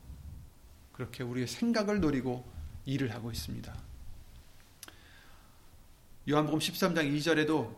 그렇게 0.97 1.23
우리의 1.23 1.45
생각을 1.45 1.99
노리고 1.99 2.43
일을 2.85 3.13
하고 3.13 3.31
있습니다. 3.31 3.71
요한복음 6.27 6.57
13장 6.57 7.15
2절에도 7.15 7.75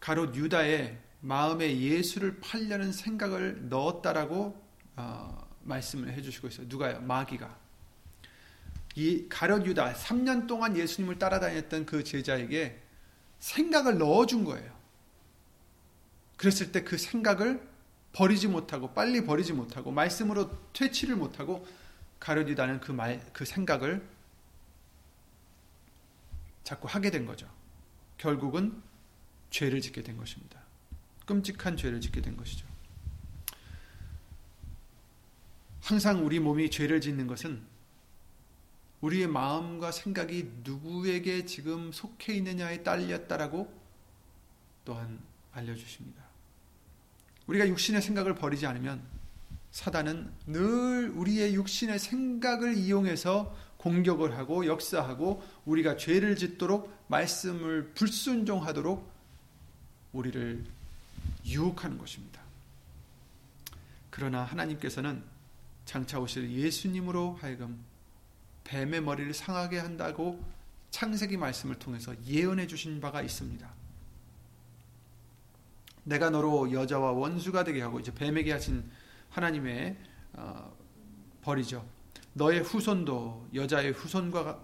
가롯 0.00 0.34
유다의 0.34 0.98
마음에 1.20 1.78
예수를 1.78 2.40
팔려는 2.40 2.90
생각을 2.92 3.68
넣었다라고 3.68 4.60
어, 4.96 5.48
말씀을 5.64 6.14
해주시고 6.14 6.48
있어요. 6.48 6.66
누가요? 6.66 7.02
마귀가. 7.02 7.58
이 8.94 9.26
가롯 9.28 9.66
유다 9.66 9.92
3년 9.92 10.46
동안 10.46 10.74
예수님을 10.74 11.18
따라다녔던 11.18 11.84
그 11.84 12.02
제자에게 12.02 12.80
생각을 13.38 13.98
넣어준 13.98 14.44
거예요. 14.44 14.72
그랬을 16.38 16.72
때 16.72 16.82
그 16.84 16.96
생각을 16.96 17.68
버리지 18.12 18.48
못하고 18.48 18.94
빨리 18.94 19.24
버리지 19.24 19.52
못하고 19.52 19.90
말씀으로 19.90 20.50
퇴치를 20.72 21.16
못하고 21.16 21.66
가롯 22.22 22.48
유다는 22.48 22.78
그 22.78 22.92
말, 22.92 23.20
그 23.32 23.44
생각을 23.44 24.00
자꾸 26.62 26.86
하게 26.86 27.10
된 27.10 27.26
거죠. 27.26 27.50
결국은 28.16 28.80
죄를 29.50 29.80
짓게 29.80 30.04
된 30.04 30.16
것입니다. 30.16 30.60
끔찍한 31.26 31.76
죄를 31.76 32.00
짓게 32.00 32.22
된 32.22 32.36
것이죠. 32.36 32.64
항상 35.80 36.24
우리 36.24 36.38
몸이 36.38 36.70
죄를 36.70 37.00
짓는 37.00 37.26
것은 37.26 37.60
우리의 39.00 39.26
마음과 39.26 39.90
생각이 39.90 40.48
누구에게 40.62 41.44
지금 41.44 41.90
속해 41.90 42.34
있느냐에 42.34 42.84
딸렸다라고 42.84 43.82
또한 44.84 45.18
알려주십니다. 45.50 46.22
우리가 47.48 47.66
육신의 47.66 48.00
생각을 48.00 48.36
버리지 48.36 48.64
않으면 48.64 49.02
사단은 49.72 50.30
늘 50.46 51.10
우리의 51.10 51.54
육신의 51.54 51.98
생각을 51.98 52.76
이용해서 52.76 53.56
공격을 53.78 54.36
하고 54.36 54.66
역사하고 54.66 55.42
우리가 55.64 55.96
죄를 55.96 56.36
짓도록 56.36 56.94
말씀을 57.08 57.92
불순종하도록 57.94 59.10
우리를 60.12 60.64
유혹하는 61.46 61.98
것입니다. 61.98 62.40
그러나 64.10 64.44
하나님께서는 64.44 65.22
장차 65.84 66.20
오실 66.20 66.52
예수님으로 66.52 67.38
하여금 67.40 67.82
뱀의 68.64 69.00
머리를 69.00 69.32
상하게 69.34 69.78
한다고 69.78 70.40
창세기 70.90 71.38
말씀을 71.38 71.78
통해서 71.78 72.14
예언해 72.26 72.66
주신 72.66 73.00
바가 73.00 73.22
있습니다. 73.22 73.68
내가 76.04 76.30
너로 76.30 76.72
여자와 76.72 77.12
원수가 77.12 77.64
되게 77.64 77.80
하고 77.80 77.98
이제 77.98 78.14
뱀에게 78.14 78.52
하신 78.52 78.84
하나님의 79.32 79.96
어, 80.34 80.76
벌이죠. 81.42 81.86
너의 82.34 82.60
후손도 82.60 83.48
여자의 83.54 83.92
후손과 83.92 84.62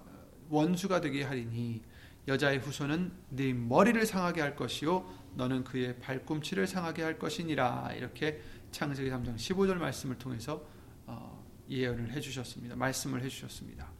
원수가 0.48 1.00
되게 1.00 1.24
하리니 1.24 1.82
여자의 2.26 2.58
후손은 2.58 3.12
네 3.30 3.52
머리를 3.52 4.04
상하게 4.06 4.40
할 4.40 4.54
것이요 4.54 5.06
너는 5.34 5.64
그의 5.64 5.98
발꿈치를 5.98 6.66
상하게 6.66 7.02
할 7.02 7.18
것이니라 7.18 7.92
이렇게 7.96 8.40
창세기 8.70 9.10
3장 9.10 9.36
15절 9.36 9.74
말씀을 9.74 10.18
통해서 10.18 10.62
어, 11.06 11.44
예언을 11.68 12.12
해주셨습니다. 12.12 12.76
말씀을 12.76 13.22
해주셨습니다. 13.22 13.90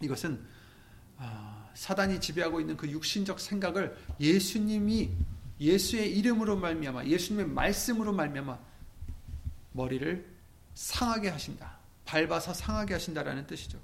이것은 0.00 0.40
어, 1.16 1.70
사단이 1.74 2.20
지배하고 2.20 2.60
있는 2.60 2.76
그 2.76 2.88
육신적 2.88 3.40
생각을 3.40 3.96
예수님이 4.20 5.10
예수의 5.64 6.16
이름으로 6.18 6.56
말미암아 6.56 7.06
예수님의 7.06 7.48
말씀으로 7.48 8.12
말미암아 8.12 8.58
머리를 9.72 10.26
상하게 10.74 11.30
하신다. 11.30 11.78
밟아서 12.04 12.52
상하게 12.52 12.94
하신다라는 12.94 13.46
뜻이죠. 13.46 13.80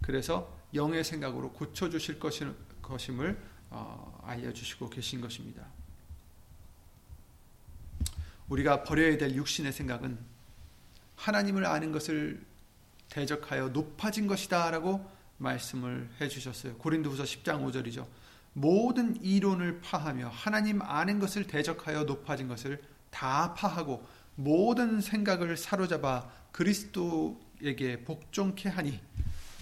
그래서 0.00 0.56
영의 0.72 1.02
생각으로 1.02 1.52
고쳐 1.52 1.88
주실 1.88 2.18
것임을 2.18 3.38
어, 3.70 4.20
알려 4.24 4.52
주시고 4.52 4.88
계신 4.90 5.20
것입니다. 5.20 5.66
우리가 8.48 8.84
버려야 8.84 9.18
될 9.18 9.34
육신의 9.34 9.72
생각은 9.72 10.18
하나님을 11.16 11.64
아는 11.66 11.90
것을 11.92 12.44
대적하여 13.08 13.68
높아진 13.68 14.26
것이다라고 14.26 15.10
말씀을 15.38 16.08
해 16.20 16.28
주셨어요. 16.28 16.76
고린도후서 16.76 17.24
10장 17.24 17.64
5절이죠. 17.64 18.06
모든 18.54 19.20
이론을 19.22 19.80
파하며 19.80 20.28
하나님 20.28 20.80
아는 20.80 21.18
것을 21.18 21.46
대적하여 21.46 22.04
높아진 22.04 22.48
것을 22.48 22.80
다 23.10 23.52
파하고 23.54 24.06
모든 24.36 25.00
생각을 25.00 25.56
사로잡아 25.56 26.30
그리스도에게 26.52 28.04
복종케 28.04 28.68
하니 28.68 29.00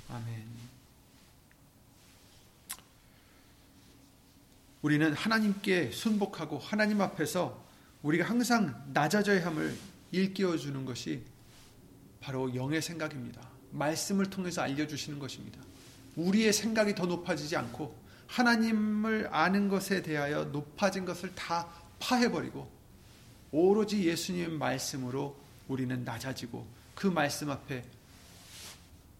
아멘. 0.08 0.52
우리는 4.82 5.12
하나님께 5.12 5.90
순복하고 5.90 6.58
하나님 6.58 7.00
앞에서 7.00 7.64
우리가 8.02 8.28
항상 8.28 8.84
낮아져야 8.92 9.46
함을 9.46 9.76
일깨워 10.10 10.58
주는 10.58 10.84
것이 10.84 11.22
바로 12.20 12.54
영의 12.54 12.82
생각입니다. 12.82 13.40
말씀을 13.70 14.26
통해서 14.28 14.60
알려 14.60 14.86
주시는 14.86 15.18
것입니다. 15.18 15.60
우리의 16.16 16.52
생각이 16.52 16.94
더 16.94 17.06
높아지지 17.06 17.56
않고 17.56 18.01
하나님을 18.32 19.28
아는 19.30 19.68
것에 19.68 20.00
대하여 20.02 20.44
높아진 20.44 21.04
것을 21.04 21.34
다 21.34 21.68
파해버리고 21.98 22.70
오로지 23.50 24.04
예수님 24.04 24.58
말씀으로 24.58 25.36
우리는 25.68 26.02
낮아지고 26.02 26.66
그 26.94 27.06
말씀 27.06 27.50
앞에 27.50 27.84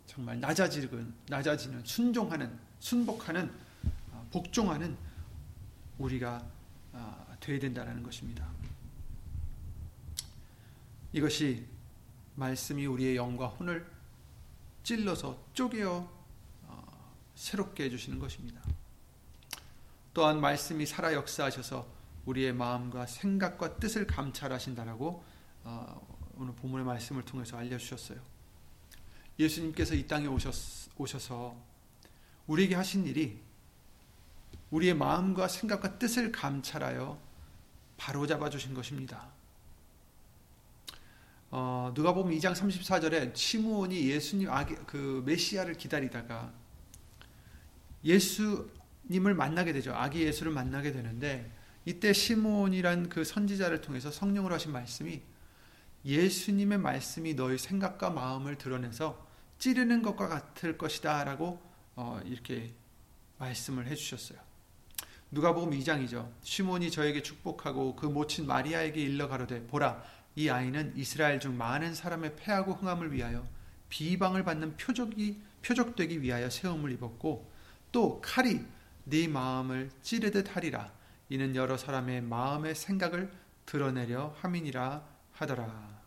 정말 0.07 0.41
낮아지는, 0.41 1.15
낮아지는 1.29 1.83
순종하는, 1.85 2.59
순복하는, 2.81 3.51
아, 4.13 4.23
복종하는 4.31 4.97
우리가 5.99 6.45
아, 6.95 7.27
되어야 7.41 7.61
된다는 7.61 8.03
것입니다. 8.03 8.47
이것이 11.13 11.67
말씀이 12.35 12.87
우리의 12.87 13.17
영과 13.17 13.47
혼을 13.47 13.87
찔러서 14.83 15.39
쪼개어 15.53 16.11
어, 16.63 17.15
새롭게 17.35 17.85
해주시는 17.85 18.19
것입니다. 18.19 18.63
또한 20.15 20.41
말씀이 20.41 20.85
살아 20.87 21.13
역사하셔서 21.15 21.87
우리의 22.27 22.53
마음과 22.53 23.07
생각과 23.07 23.77
뜻을 23.77 24.07
감찰하신다라고 24.07 25.25
어, 25.65 26.23
오늘 26.37 26.55
본문의 26.55 26.87
말씀을 26.87 27.23
통해서 27.25 27.57
알려주셨어요. 27.57 28.21
예수님께서 29.39 29.95
이 29.95 30.07
땅에 30.07 30.27
오셨, 30.27 30.55
오셔서 30.99 31.57
우리에게 32.47 32.75
하신 32.75 33.07
일이 33.07 33.41
우리의 34.71 34.95
마음과 34.95 35.49
생각과 35.49 35.99
뜻을 35.99 36.33
감찰하여 36.33 37.19
바로잡아 37.97 38.51
주신 38.51 38.75
것입니다. 38.75 39.31
어, 41.51 41.93
누가 41.95 42.15
보면 42.15 42.37
2장 42.39 42.55
34절에 42.55 43.37
시므온이 43.37 44.09
예수님 44.09 44.51
아기, 44.51 44.75
그 44.87 45.23
메시아를 45.27 45.75
기다리다가 45.75 46.53
예수 48.05 48.71
님을 49.11 49.35
만나게 49.35 49.73
되죠. 49.73 49.95
아기 49.95 50.23
예수를 50.23 50.53
만나게 50.53 50.93
되는데 50.93 51.51
이때 51.85 52.13
시므온이란 52.13 53.09
그 53.09 53.25
선지자를 53.25 53.81
통해서 53.81 54.11
성령으로 54.11 54.55
하신 54.55 54.73
말씀이 54.73 55.21
예수님의 56.05 56.79
말씀이 56.79 57.35
너의 57.35 57.59
생각과 57.59 58.11
마음을 58.11 58.57
드러내서 58.57 59.27
찌르는 59.59 60.03
것과 60.03 60.29
같을 60.29 60.77
것이다 60.77 61.25
라고 61.25 61.61
어, 61.95 62.21
이렇게 62.25 62.73
말씀을 63.39 63.87
해주셨어요. 63.87 64.39
누가복음 65.31 65.71
2장이죠. 65.79 66.31
시몬이 66.43 66.91
저에게 66.91 67.23
축복하고 67.23 67.97
그 67.97 68.07
모친 68.07 68.47
마리아에게 68.47 69.01
일러 69.01 69.29
가로되 69.29 69.67
보라 69.67 70.03
이 70.35 70.49
아이는 70.49 70.93
이스라엘 70.97 71.41
중 71.41 71.57
많은 71.57 71.95
사람의 71.95 72.37
패하고 72.37 72.75
흥함을 72.75 73.13
위하여 73.13 73.47
비방을 73.89 74.45
받는 74.45 74.77
표적이 74.77 75.41
표적되기 75.63 76.23
위하여 76.23 76.51
세움을 76.51 76.93
입었고 76.93 77.51
또 77.93 78.21
칼이 78.21 78.65
네 79.05 79.29
마음을 79.29 79.91
찌르듯 80.03 80.57
하리라 80.57 80.93
이는 81.29 81.57
여러 81.57 81.77
사람의 81.77 82.23
마음의 82.23 82.75
생각을 82.75 83.33
드러내려 83.67 84.35
함이니라 84.41 85.05
하더라. 85.33 86.03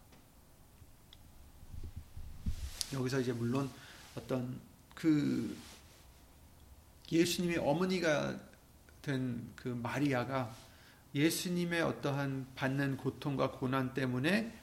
여기서 2.94 3.22
이제 3.22 3.34
물론 3.34 3.70
어떤 4.16 4.60
그 4.94 5.58
예수님의 7.12 7.58
어머니가 7.58 8.40
된 9.02 9.56
그 9.66 9.70
마리아가 9.70 10.56
예수님의 11.16 11.82
어떠한 11.82 12.46
받는 12.54 12.98
고통과 12.98 13.50
고난 13.50 13.96
때문에 13.96 14.56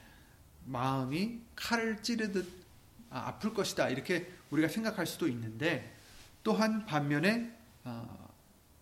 마음이 0.65 1.41
칼을 1.57 2.01
찌르듯 2.01 2.47
아, 3.09 3.27
아플 3.27 3.53
것이다 3.53 3.89
이렇게 3.89 4.31
우리가 4.49 4.69
생각할 4.69 5.05
수도 5.05 5.27
있는데 5.27 5.93
또한 6.41 6.85
반면에 6.85 7.53
어, 7.83 8.22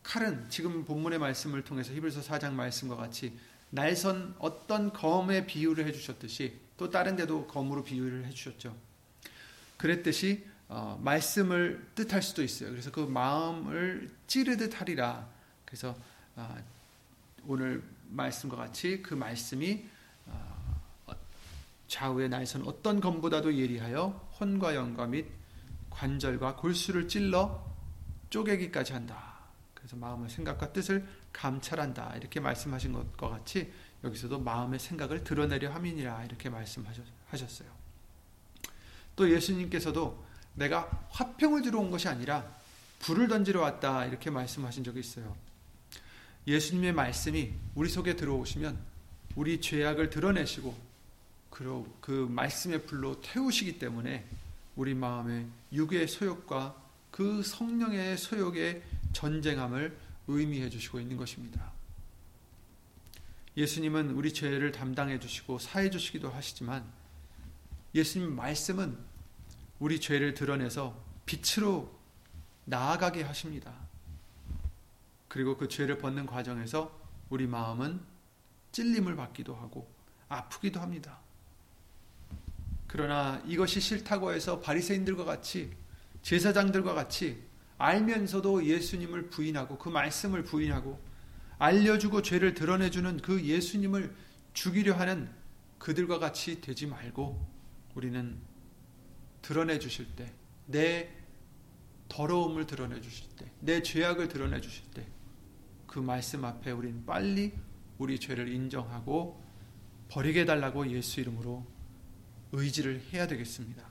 칼은 0.03 0.49
지금 0.49 0.83
본문의 0.85 1.19
말씀을 1.19 1.63
통해서 1.63 1.93
히브리서 1.93 2.21
4장 2.21 2.53
말씀과 2.53 2.95
같이 2.95 3.37
날선 3.69 4.35
어떤 4.39 4.91
검의 4.91 5.47
비유를 5.47 5.87
해주셨듯이 5.87 6.59
또 6.77 6.89
다른 6.89 7.15
데도 7.15 7.47
검으로 7.47 7.83
비유를 7.83 8.25
해주셨죠. 8.25 8.75
그랬듯이 9.77 10.45
어, 10.67 10.99
말씀을 11.03 11.85
뜻할 11.95 12.21
수도 12.21 12.43
있어요. 12.43 12.69
그래서 12.69 12.91
그 12.91 13.01
마음을 13.01 14.09
찌르듯 14.27 14.79
하리라. 14.79 15.27
그래서 15.65 15.95
어, 16.35 16.57
오늘 17.45 17.83
말씀과 18.09 18.55
같이 18.57 19.01
그 19.01 19.13
말씀이 19.13 19.85
어, 20.27 21.13
좌우의 21.87 22.29
날선 22.29 22.63
어떤 22.65 22.99
검보다도 23.01 23.57
예리하여 23.57 24.29
혼과 24.39 24.75
영과 24.75 25.05
및 25.07 25.27
관절과 25.89 26.55
골수를 26.55 27.07
찔러 27.07 27.63
쪼개기까지 28.29 28.93
한다. 28.93 29.30
그래서 29.81 29.95
마음의 29.95 30.29
생각과 30.29 30.71
뜻을 30.73 31.07
감찰한다. 31.33 32.15
이렇게 32.17 32.39
말씀하신 32.39 32.93
것과 32.93 33.29
같이 33.29 33.73
여기서도 34.03 34.39
마음의 34.39 34.79
생각을 34.79 35.23
드러내려 35.23 35.71
함이니라 35.71 36.23
이렇게 36.25 36.49
말씀하셨어요. 36.49 37.69
또 39.15 39.29
예수님께서도 39.29 40.23
내가 40.53 41.07
화평을 41.09 41.63
주러 41.63 41.79
온 41.79 41.89
것이 41.89 42.07
아니라 42.07 42.47
불을 42.99 43.27
던지러 43.27 43.61
왔다 43.61 44.05
이렇게 44.05 44.29
말씀하신 44.29 44.83
적이 44.83 44.99
있어요. 44.99 45.35
예수님의 46.45 46.93
말씀이 46.93 47.51
우리 47.73 47.89
속에 47.89 48.15
들어오시면 48.15 48.77
우리 49.35 49.59
죄악을 49.61 50.11
드러내시고 50.11 50.91
그 51.49 52.27
말씀의 52.29 52.85
불로 52.85 53.19
태우시기 53.21 53.79
때문에 53.79 54.27
우리 54.75 54.93
마음의 54.93 55.47
육의 55.73 56.07
소욕과 56.07 56.75
그 57.11 57.43
성령의 57.43 58.17
소욕의 58.17 58.81
전쟁함을 59.13 59.97
의미해 60.27 60.69
주시고 60.69 60.99
있는 60.99 61.17
것입니다. 61.17 61.71
예수님은 63.57 64.11
우리 64.11 64.33
죄를 64.33 64.71
담당해 64.71 65.19
주시고 65.19 65.59
사해 65.59 65.89
주시기도 65.89 66.29
하시지만 66.29 66.85
예수님 67.93 68.35
말씀은 68.35 68.97
우리 69.79 69.99
죄를 69.99 70.33
드러내서 70.33 70.97
빛으로 71.25 71.99
나아가게 72.65 73.23
하십니다. 73.23 73.73
그리고 75.27 75.57
그 75.57 75.67
죄를 75.67 75.97
벗는 75.97 76.25
과정에서 76.25 76.97
우리 77.29 77.47
마음은 77.47 77.99
찔림을 78.71 79.15
받기도 79.15 79.55
하고 79.55 79.91
아프기도 80.29 80.79
합니다. 80.79 81.19
그러나 82.87 83.41
이것이 83.45 83.79
싫다고 83.79 84.33
해서 84.33 84.59
바리새인들과 84.59 85.23
같이 85.23 85.73
제사장들과 86.21 86.93
같이 86.93 87.41
알면서도 87.81 88.65
예수님을 88.65 89.29
부인하고 89.29 89.77
그 89.79 89.89
말씀을 89.89 90.43
부인하고 90.43 90.99
알려주고 91.57 92.21
죄를 92.21 92.53
드러내주는 92.53 93.17
그 93.17 93.43
예수님을 93.43 94.15
죽이려 94.53 94.93
하는 94.93 95.29
그들과 95.79 96.19
같이 96.19 96.61
되지 96.61 96.85
말고 96.85 97.43
우리는 97.95 98.37
드러내 99.41 99.79
주실 99.79 100.15
때, 100.15 100.31
내 100.67 101.09
더러움을 102.07 102.67
드러내 102.67 103.01
주실 103.01 103.27
때, 103.35 103.51
내 103.59 103.81
죄악을 103.81 104.27
드러내 104.27 104.61
주실 104.61 104.83
때, 104.91 105.07
그 105.87 105.99
말씀 105.99 106.45
앞에 106.45 106.71
우리는 106.71 107.03
빨리 107.05 107.53
우리 107.97 108.19
죄를 108.19 108.47
인정하고 108.47 109.43
버리게 110.09 110.45
달라고 110.45 110.89
예수 110.91 111.19
이름으로 111.19 111.65
의지를 112.51 113.01
해야 113.11 113.27
되겠습니다. 113.27 113.83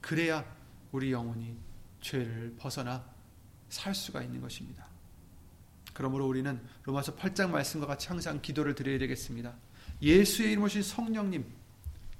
그래야 0.00 0.44
우리 0.92 1.12
영혼이 1.12 1.56
죄를 2.00 2.54
벗어나 2.58 3.15
살 3.68 3.94
수가 3.94 4.22
있는 4.22 4.40
것입니다. 4.40 4.86
그러므로 5.92 6.26
우리는 6.26 6.60
로마서 6.84 7.16
8장 7.16 7.50
말씀과 7.50 7.86
같이 7.86 8.08
항상 8.08 8.40
기도를 8.42 8.74
드려야 8.74 8.98
되겠습니다. 8.98 9.54
예수의 10.02 10.52
이름 10.52 10.64
오신 10.64 10.82
성령님, 10.82 11.44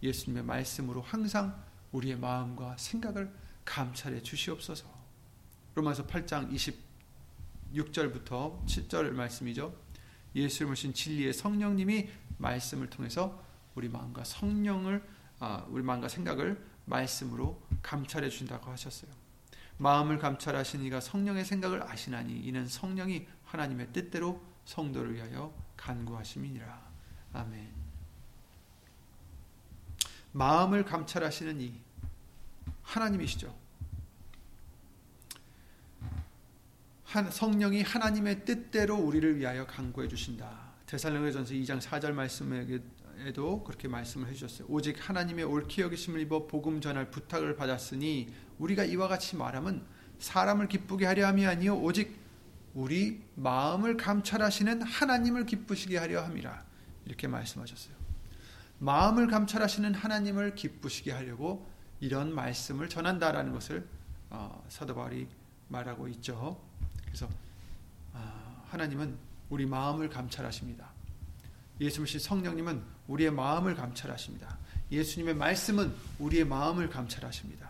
예수님의 0.02 0.44
말씀으로 0.44 1.02
항상 1.02 1.62
우리의 1.92 2.16
마음과 2.16 2.76
생각을 2.78 3.30
감찰해 3.64 4.22
주시옵소서. 4.22 4.87
로마서 5.74 6.06
8장 6.06 6.50
26절부터 7.72 8.64
7절 8.64 9.11
말씀이죠. 9.11 9.74
예수를 10.35 10.68
모신 10.68 10.94
진리의 10.94 11.32
성령님이 11.35 12.09
말씀을 12.38 12.88
통해서 12.88 13.42
우리 13.74 13.88
마음과 13.88 14.24
성령을 14.24 15.02
아, 15.38 15.66
우리 15.68 15.82
마음과 15.82 16.09
생각을 16.09 16.62
말씀으로 16.87 17.61
감찰해 17.82 18.30
준다고 18.30 18.70
하셨어요. 18.70 19.11
마음을 19.78 20.18
감찰하신 20.18 20.82
이가 20.82 21.00
성령의 21.00 21.44
생각을 21.44 21.82
아시나니 21.82 22.38
이는 22.40 22.66
성령이 22.66 23.26
하나님의 23.44 23.92
뜻대로 23.92 24.42
성도를 24.64 25.14
위하여 25.14 25.54
간구하심이니라. 25.76 26.86
아멘. 27.32 27.68
마음을 30.32 30.84
감찰하시는 30.84 31.60
이 31.60 31.80
하나님이시죠. 32.82 33.54
성령이 37.30 37.82
하나님의 37.82 38.44
뜻대로 38.44 38.96
우리를 38.96 39.38
위하여 39.38 39.66
간구해 39.66 40.08
주신다. 40.08 40.66
데살로니가전서 40.86 41.54
2장 41.54 41.80
4절 41.80 42.12
말씀에도 42.12 43.64
그렇게 43.64 43.88
말씀을 43.88 44.28
해 44.28 44.34
주셨어요. 44.34 44.66
오직 44.68 45.08
하나님의 45.08 45.44
옳게 45.44 45.82
여기심을 45.82 46.20
입어 46.20 46.46
복음 46.46 46.80
전할 46.80 47.10
부탁을 47.10 47.56
받았으니 47.56 48.34
우리가 48.58 48.84
이와 48.84 49.08
같이 49.08 49.36
말함은 49.36 49.82
사람을 50.18 50.68
기쁘게 50.68 51.06
하려 51.06 51.26
함이 51.26 51.46
아니요 51.46 51.76
오직 51.76 52.16
우리 52.74 53.22
마음을 53.34 53.96
감찰하시는 53.96 54.82
하나님을 54.82 55.46
기쁘시게 55.46 55.98
하려 55.98 56.22
함이라 56.24 56.64
이렇게 57.06 57.26
말씀하셨어요. 57.28 57.94
마음을 58.78 59.26
감찰하시는 59.28 59.94
하나님을 59.94 60.54
기쁘시게 60.54 61.12
하려고 61.12 61.66
이런 62.00 62.34
말씀을 62.34 62.88
전한다라는 62.88 63.52
것을 63.52 63.86
어, 64.28 64.62
사도 64.68 64.94
바울이 64.94 65.26
말하고 65.68 66.08
있죠. 66.08 66.60
그래서 67.04 67.28
어, 68.12 68.64
하나님은 68.68 69.16
우리 69.48 69.64
마음을 69.64 70.10
감찰하십니다. 70.10 70.90
예수님 71.80 72.18
성령님은 72.18 72.82
우리의 73.08 73.30
마음을 73.30 73.74
감찰하십니다. 73.74 74.58
예수님의 74.90 75.34
말씀은 75.34 75.94
우리의 76.18 76.44
마음을 76.44 76.88
감찰하십니다. 76.88 77.65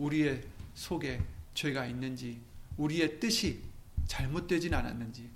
우리의 0.00 0.42
속에 0.74 1.22
죄가 1.54 1.86
있는지, 1.86 2.40
우리의 2.76 3.20
뜻이 3.20 3.60
잘못되진 4.06 4.74
않았는지, 4.74 5.28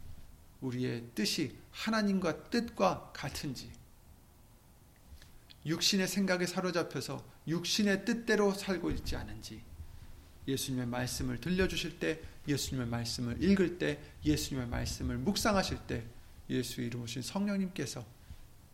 우리의 0.61 1.05
뜻이 1.15 1.57
하나님과 1.71 2.45
뜻과 2.51 3.13
같은지, 3.15 3.71
육신의 5.67 6.09
생각에 6.09 6.47
사로잡혀서 6.47 7.25
육신의 7.47 8.05
뜻대로 8.05 8.53
살고 8.53 8.91
있지 8.93 9.17
않은지, 9.17 9.61
예수님의 10.49 10.87
말씀을 10.87 11.41
들려주실 11.41 11.99
때, 11.99 12.21
예수님의 12.49 12.89
말씀을 12.89 13.43
읽을 13.43 13.79
때, 13.79 14.01
예수님의 14.25 14.69
말씀을 14.69 15.19
묵상하실 15.19 15.79
때, 15.87 16.05
예수 16.51 16.83
이름 16.83 17.03
오신 17.03 17.23
성령님께서 17.23 18.05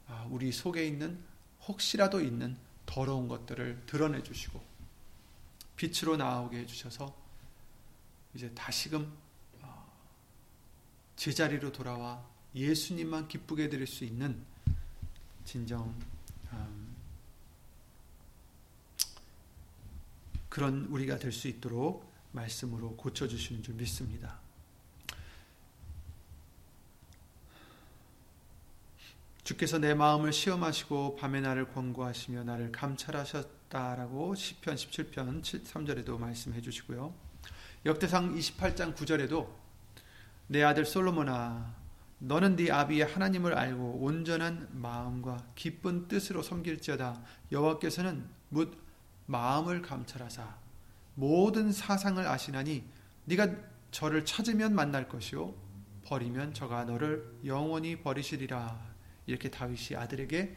아, 0.09 0.27
우리 0.31 0.51
속에 0.51 0.87
있는 0.87 1.19
혹시라도 1.69 2.21
있는 2.21 2.57
더러운 2.87 3.29
것들을 3.29 3.83
드러내 3.87 4.23
주시고 4.23 4.70
빛으로 5.81 6.19
나오게 6.19 6.59
해주셔서 6.59 7.17
이제 8.35 8.53
다시금 8.55 9.11
어, 9.63 9.93
제자리로 11.17 11.73
돌아와 11.73 12.23
예수님만 12.55 13.29
기쁘게 13.29 13.71
드릴 13.71 13.87
수 13.87 14.05
있는 14.05 14.45
진정 15.47 15.99
음, 16.53 16.97
그런 20.51 20.85
우리가 20.91 21.19
될 21.19 21.33
수 21.33 21.49
있도록 21.49 22.13
말씀으로 22.33 22.95
고쳐주시는 22.97 23.63
줄 23.63 23.75
믿습니다. 23.77 24.39
주께서 29.45 29.79
내 29.79 29.95
마음을 29.95 30.35
시험하시고 30.35 31.17
밤에 31.17 31.41
나를 31.41 31.73
권고하시며 31.73 32.45
나를 32.45 32.71
감찰하셨 32.71 33.60
있다라고 33.71 34.35
시편 34.35 34.75
17편 34.75 35.43
3절에도 35.43 36.19
말씀해 36.19 36.61
주시고요. 36.61 37.15
역대상 37.87 38.35
28장 38.35 38.95
9절에도 38.95 39.49
내 40.49 40.63
아들 40.63 40.85
솔로몬아 40.85 41.75
너는 42.19 42.57
네 42.57 42.71
아비의 42.71 43.07
하나님을 43.07 43.57
알고 43.57 44.01
온전한 44.03 44.69
마음과 44.73 45.47
기쁜 45.55 46.07
뜻으로 46.07 46.43
섬길지어다 46.43 47.23
여호와께서는 47.51 48.27
묻 48.51 48.77
마음을 49.27 49.81
감찰하사 49.81 50.57
모든 51.15 51.73
사상을 51.73 52.27
아시나니 52.27 52.85
네가 53.25 53.49
저를 53.91 54.25
찾으면 54.25 54.75
만날 54.75 55.09
것이요 55.09 55.55
버리면 56.05 56.53
저가 56.53 56.85
너를 56.85 57.39
영원히 57.47 58.03
버리시리라 58.03 58.79
이렇게 59.27 59.51
다윗이 59.51 59.97
아들에게 59.97 60.57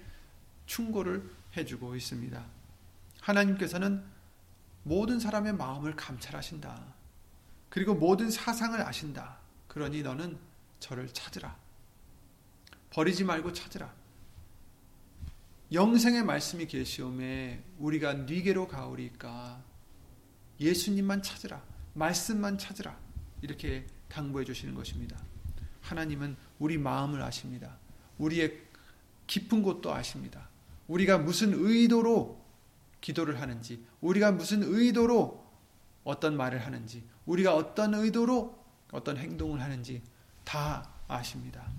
충고를 0.66 1.30
해주고 1.56 1.96
있습니다. 1.96 2.53
하나님께서는 3.24 4.04
모든 4.84 5.20
사람의 5.20 5.54
마음을 5.54 5.96
감찰하신다. 5.96 6.94
그리고 7.70 7.96
모든 7.96 8.30
사상을 8.30 8.80
아신다. 8.82 9.40
그러니 9.68 10.04
너는 10.04 10.38
저를 10.80 11.08
찾으라. 11.12 11.58
버리지 12.90 13.24
말고 13.24 13.54
찾으라. 13.54 13.92
영생의 15.72 16.24
말씀이 16.24 16.68
계시오매 16.68 17.64
우리가 17.80 18.14
네게로 18.14 18.68
가오리까 18.68 19.64
예수님만 20.60 21.24
찾으라. 21.24 21.64
말씀만 21.94 22.58
찾으라. 22.58 23.00
이렇게 23.42 23.88
당부해 24.10 24.46
주시는 24.46 24.76
것입니다. 24.76 25.18
하나님은 25.82 26.36
우리 26.60 26.78
마음을 26.78 27.22
아십니다. 27.24 27.78
우리의 28.18 28.62
깊은 29.26 29.64
곳도 29.64 29.94
아십니다. 29.94 30.50
우리가 30.88 31.18
무슨 31.18 31.54
의도로 31.54 32.43
기도를 33.04 33.42
하는지, 33.42 33.86
우리가 34.02 34.32
무슨 34.32 34.64
의도로 34.64 35.46
어떤 36.04 36.36
말을 36.38 36.66
하는지, 36.66 37.04
우리가 37.26 37.54
어떤 37.54 37.94
의도로 37.94 38.58
어떤 38.92 39.18
행동을 39.18 39.62
하는지 39.62 40.02
다 40.44 40.90
아십니다. 41.08 41.70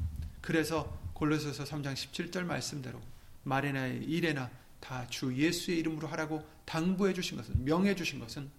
그래서 0.41 0.97
골로새서 1.15 1.65
3장 1.65 1.95
17절 1.95 2.45
말씀대로 2.45 3.01
말이나 3.43 3.87
일에나 3.87 4.51
다 4.81 5.07
주 5.09 5.35
예수의 5.35 5.79
이름으로 5.79 6.07
하라고 6.09 6.47
당부해 6.67 7.15
주신 7.15 7.39
것은 7.39 7.65
명해 7.65 7.95
주신 7.95 8.21
것은 8.21 8.51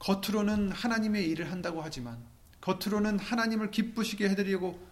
겉으로는 0.00 0.72
하나님의 0.72 1.28
일을 1.28 1.52
한다고 1.52 1.82
하지만 1.82 2.18
겉으로는 2.60 3.20
하나님을 3.20 3.70
기쁘시게 3.70 4.28
해드리려고 4.30 4.84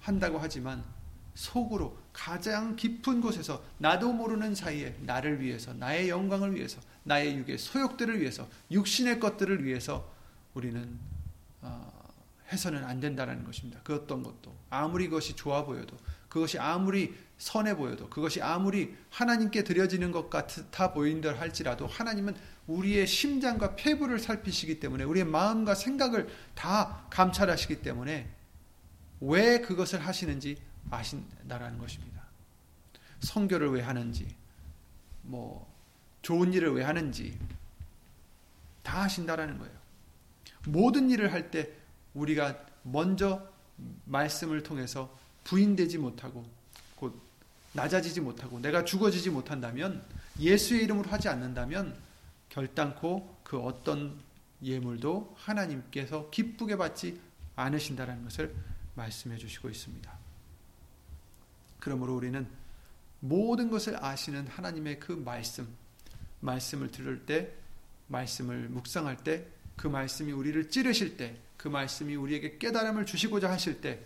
한다고 0.00 0.38
하지만 0.38 0.82
속으로 1.36 1.96
가장 2.12 2.76
깊은 2.76 3.20
곳에서 3.20 3.62
나도 3.78 4.12
모르는 4.12 4.54
사이에 4.54 4.96
나를 5.02 5.40
위해서 5.40 5.72
나의 5.74 6.08
영광을 6.08 6.56
위해서 6.56 6.80
나의 7.04 7.36
육의 7.36 7.58
소욕들을 7.58 8.20
위해서 8.20 8.48
육신의 8.70 9.20
것들을 9.20 9.64
위해서 9.64 10.10
우리는 10.54 10.98
어, 11.60 11.92
해서는 12.50 12.84
안 12.84 13.00
된다는 13.00 13.44
것입니다. 13.44 13.80
그 13.84 13.94
어떤 13.94 14.22
것도 14.22 14.56
아무리 14.70 15.08
그것이 15.08 15.36
좋아 15.36 15.64
보여도 15.64 15.96
그것이 16.28 16.58
아무리 16.58 17.14
선해 17.38 17.76
보여도 17.76 18.08
그것이 18.08 18.40
아무리 18.40 18.96
하나님께 19.10 19.62
드려지는 19.62 20.12
것 20.12 20.30
같아 20.30 20.92
보인다 20.92 21.38
할지라도 21.38 21.86
하나님은 21.86 22.34
우리의 22.66 23.06
심장과 23.06 23.76
폐부를 23.76 24.18
살피시기 24.18 24.80
때문에 24.80 25.04
우리의 25.04 25.26
마음과 25.26 25.74
생각을 25.74 26.28
다 26.54 27.06
감찰하시기 27.10 27.82
때문에 27.82 28.28
왜 29.20 29.60
그것을 29.60 30.00
하시는지 30.00 30.56
아신다라는 30.90 31.78
것입니다. 31.78 32.22
성교를 33.20 33.70
왜 33.70 33.82
하는지, 33.82 34.34
뭐 35.22 35.70
좋은 36.22 36.52
일을 36.52 36.74
왜 36.74 36.84
하는지 36.84 37.38
다 38.82 39.02
아신다라는 39.02 39.58
거예요. 39.58 39.74
모든 40.66 41.10
일을 41.10 41.32
할 41.32 41.50
때 41.50 41.70
우리가 42.14 42.66
먼저 42.82 43.46
말씀을 44.06 44.62
통해서 44.62 45.16
부인되지 45.44 45.98
못하고 45.98 46.44
곧 46.96 47.20
낮아지지 47.72 48.20
못하고 48.20 48.58
내가 48.58 48.84
죽어지지 48.84 49.30
못한다면 49.30 50.04
예수의 50.40 50.84
이름으로 50.84 51.10
하지 51.10 51.28
않는다면 51.28 51.96
결단코 52.48 53.36
그 53.44 53.58
어떤 53.60 54.18
예물도 54.62 55.34
하나님께서 55.38 56.30
기쁘게 56.30 56.76
받지 56.76 57.20
않으신다라는 57.54 58.24
것을 58.24 58.54
말씀해 58.94 59.36
주시고 59.36 59.68
있습니다. 59.68 60.25
그러므로 61.86 62.16
우리는 62.16 62.44
모든 63.20 63.70
것을 63.70 64.04
아시는 64.04 64.48
하나님의 64.48 64.98
그 64.98 65.12
말씀, 65.12 65.68
말씀을 66.40 66.90
들을 66.90 67.24
때, 67.24 67.52
말씀을 68.08 68.68
묵상할 68.70 69.18
때, 69.18 69.46
그 69.76 69.86
말씀이 69.86 70.32
우리를 70.32 70.68
찌르실 70.68 71.16
때, 71.16 71.36
그 71.56 71.68
말씀이 71.68 72.16
우리에게 72.16 72.58
깨달음을 72.58 73.06
주시고자 73.06 73.48
하실 73.48 73.80
때, 73.80 74.00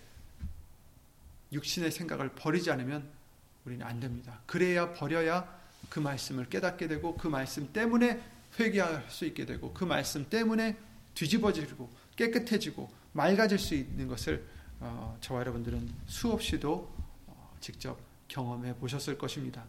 육신의 1.54 1.90
생각을 1.90 2.32
버리지 2.34 2.70
않으면 2.70 3.08
우리는 3.64 3.86
안 3.86 3.98
됩니다. 3.98 4.42
그래야 4.44 4.92
버려야 4.92 5.48
그 5.88 6.00
말씀을 6.00 6.50
깨닫게 6.50 6.86
되고, 6.86 7.16
그 7.16 7.28
말씀 7.28 7.72
때문에 7.72 8.22
회개할 8.58 9.06
수 9.08 9.24
있게 9.24 9.46
되고, 9.46 9.72
그 9.72 9.84
말씀 9.84 10.28
때문에 10.28 10.76
뒤집어지고, 11.14 11.90
깨끗해지고, 12.16 12.90
맑아질 13.14 13.58
수 13.58 13.74
있는 13.74 14.06
것을 14.06 14.44
어, 14.80 15.16
저와 15.22 15.40
여러분들은 15.40 15.90
수없이도 16.06 16.99
직접 17.60 17.98
경험해 18.28 18.76
보셨을 18.76 19.18
것입니다. 19.18 19.64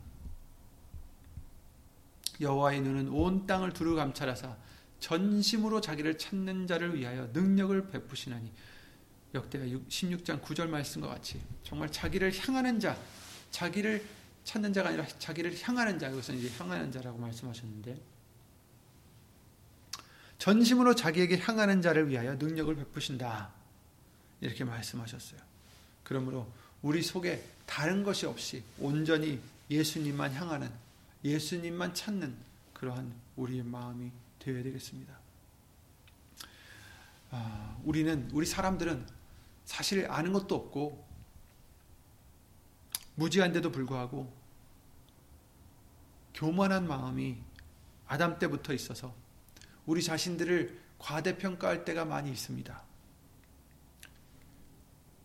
여호와의 2.39 2.81
눈은 2.81 3.09
온 3.09 3.45
땅을 3.45 3.73
두루 3.73 3.95
감찰하사 3.95 4.57
전심으로 4.99 5.81
자기를 5.81 6.17
찾는 6.17 6.67
자를 6.67 6.95
위하여 6.95 7.27
능력을 7.33 7.89
베푸시나니 7.89 8.51
역대가 9.33 9.65
16장 9.65 10.41
9절 10.41 10.67
말씀과 10.67 11.07
같이 11.07 11.41
정말 11.63 11.91
자기를 11.91 12.37
향하는 12.37 12.79
자, 12.79 12.97
자기를 13.49 14.03
찾는 14.43 14.73
자가 14.73 14.89
아니라 14.89 15.07
자기를 15.07 15.55
향하는 15.61 15.99
자, 15.99 16.09
이것은 16.09 16.37
이제 16.37 16.51
향하는 16.57 16.91
자라고 16.91 17.17
말씀하셨는데 17.17 17.99
전심으로 20.37 20.95
자기에게 20.95 21.37
향하는 21.37 21.81
자를 21.81 22.09
위하여 22.09 22.33
능력을 22.35 22.75
베푸신다. 22.75 23.51
이렇게 24.41 24.63
말씀하셨어요. 24.63 25.39
그러므로 26.03 26.51
우리 26.81 27.01
속에 27.01 27.43
다른 27.65 28.03
것이 28.03 28.25
없이 28.25 28.63
온전히 28.79 29.39
예수님만 29.69 30.33
향하는 30.33 30.69
예수님만 31.23 31.93
찾는 31.93 32.35
그러한 32.73 33.13
우리의 33.35 33.63
마음이 33.63 34.11
되어야 34.39 34.63
되겠습니다. 34.63 35.13
아, 37.29 37.77
우리는 37.83 38.29
우리 38.33 38.45
사람들은 38.45 39.05
사실 39.65 40.09
아는 40.09 40.33
것도 40.33 40.55
없고 40.55 41.07
무지한데도 43.15 43.71
불구하고 43.71 44.33
교만한 46.33 46.87
마음이 46.87 47.37
아담 48.07 48.39
때부터 48.39 48.73
있어서 48.73 49.13
우리 49.85 50.01
자신들을 50.03 50.79
과대평가할 50.99 51.85
때가 51.85 52.03
많이 52.05 52.31
있습니다. 52.31 52.90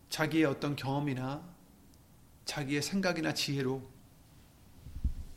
자기의 0.09 0.45
어떤 0.45 0.75
경험이나 0.75 1.43
자기의 2.45 2.81
생각이나 2.81 3.33
지혜로 3.33 3.97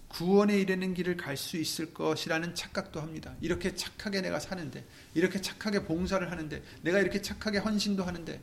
구원에 0.08 0.58
이르는 0.58 0.94
길을 0.94 1.16
갈 1.16 1.36
수 1.36 1.56
있을 1.56 1.94
것이라는 1.94 2.54
착각도 2.54 3.00
합니다. 3.00 3.34
이렇게 3.40 3.74
착하게 3.74 4.20
내가 4.22 4.40
사는데, 4.40 4.84
이렇게 5.14 5.40
착하게 5.40 5.84
봉사를 5.84 6.28
하는데, 6.30 6.62
내가 6.82 6.98
이렇게 6.98 7.22
착하게 7.22 7.58
헌신도 7.58 8.02
하는데, 8.02 8.42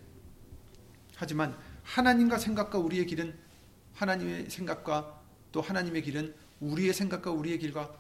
하지만 1.16 1.58
하나님과 1.84 2.38
생각과 2.38 2.78
우리의 2.80 3.06
길은 3.06 3.38
하나님의 3.96 4.50
생각과 4.50 5.22
또 5.52 5.62
하나님의 5.62 6.04
길은 6.04 6.34
우리의 6.62 6.94
생각과 6.94 7.32
우리의 7.32 7.60
길과 7.60 7.94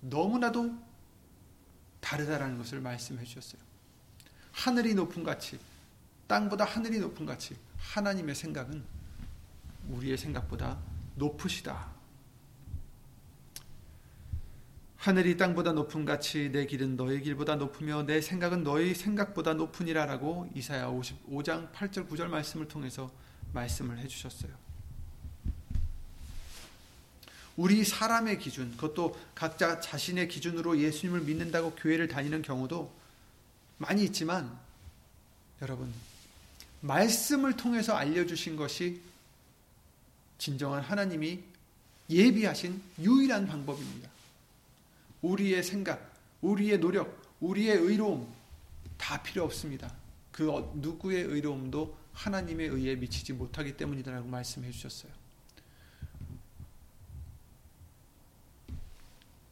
너무나도 0.00 0.76
다르다라는 2.00 2.58
것을 2.58 2.80
말씀해 2.80 3.24
주셨어요. 3.24 3.62
하늘이 4.52 4.94
높은 4.94 5.22
같이 5.22 5.58
땅보다 6.26 6.64
하늘이 6.64 6.98
높은 6.98 7.26
같이 7.26 7.56
하나님의 7.78 8.34
생각은 8.34 8.84
우리의 9.88 10.16
생각보다 10.16 10.78
높으시다. 11.16 11.92
하늘이 14.96 15.36
땅보다 15.36 15.72
높은 15.72 16.06
같이 16.06 16.50
내 16.50 16.64
길은 16.64 16.96
너의 16.96 17.20
길보다 17.20 17.56
높으며 17.56 18.04
내 18.04 18.22
생각은 18.22 18.64
너의 18.64 18.94
생각보다 18.94 19.52
높으니라라고 19.52 20.50
이사야 20.54 20.86
55장 20.86 21.70
8절 21.72 22.08
9절 22.08 22.28
말씀을 22.28 22.68
통해서 22.68 23.12
말씀을 23.52 23.98
해 23.98 24.08
주셨어요. 24.08 24.50
우리 27.56 27.84
사람의 27.84 28.38
기준, 28.38 28.72
그것도 28.72 29.16
각자 29.34 29.78
자신의 29.78 30.28
기준으로 30.28 30.80
예수님을 30.80 31.20
믿는다고 31.20 31.74
교회를 31.74 32.08
다니는 32.08 32.40
경우도 32.40 32.92
많이 33.76 34.04
있지만 34.04 34.58
여러분 35.60 35.92
말씀을 36.84 37.56
통해서 37.56 37.94
알려주신 37.94 38.56
것이 38.56 39.00
진정한 40.36 40.82
하나님이 40.82 41.42
예비하신 42.10 42.82
유일한 43.00 43.46
방법입니다. 43.46 44.10
우리의 45.22 45.62
생각, 45.62 46.12
우리의 46.42 46.78
노력, 46.78 47.22
우리의 47.40 47.76
의로움 47.78 48.30
다 48.98 49.22
필요 49.22 49.44
없습니다. 49.44 49.94
그 50.30 50.52
어, 50.52 50.72
누구의 50.76 51.24
의로움도 51.24 51.96
하나님의 52.12 52.68
의에 52.68 52.96
미치지 52.96 53.32
못하기 53.32 53.76
때문이다라고 53.76 54.28
말씀해 54.28 54.70
주셨어요. 54.70 55.10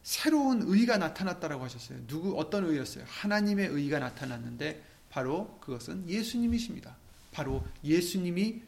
새로운 0.03 0.61
의가 0.63 0.97
나타났다라고 0.97 1.63
하셨어요. 1.63 2.05
누구 2.05 2.37
어떤 2.37 2.65
의였어요? 2.65 3.05
하나님의 3.07 3.69
의가 3.69 3.99
나타났는데 3.99 4.83
바로 5.09 5.57
그것은 5.61 6.07
예수님이십니다. 6.07 6.95
바로 7.33 7.65
예수님이 7.83 8.61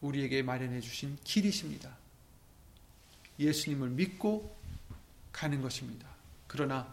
우리에게 0.00 0.42
마련해 0.42 0.80
주신 0.80 1.16
길이십니다. 1.22 1.96
예수님을 3.38 3.90
믿고 3.90 4.56
가는 5.32 5.60
것입니다. 5.62 6.08
그러나 6.46 6.92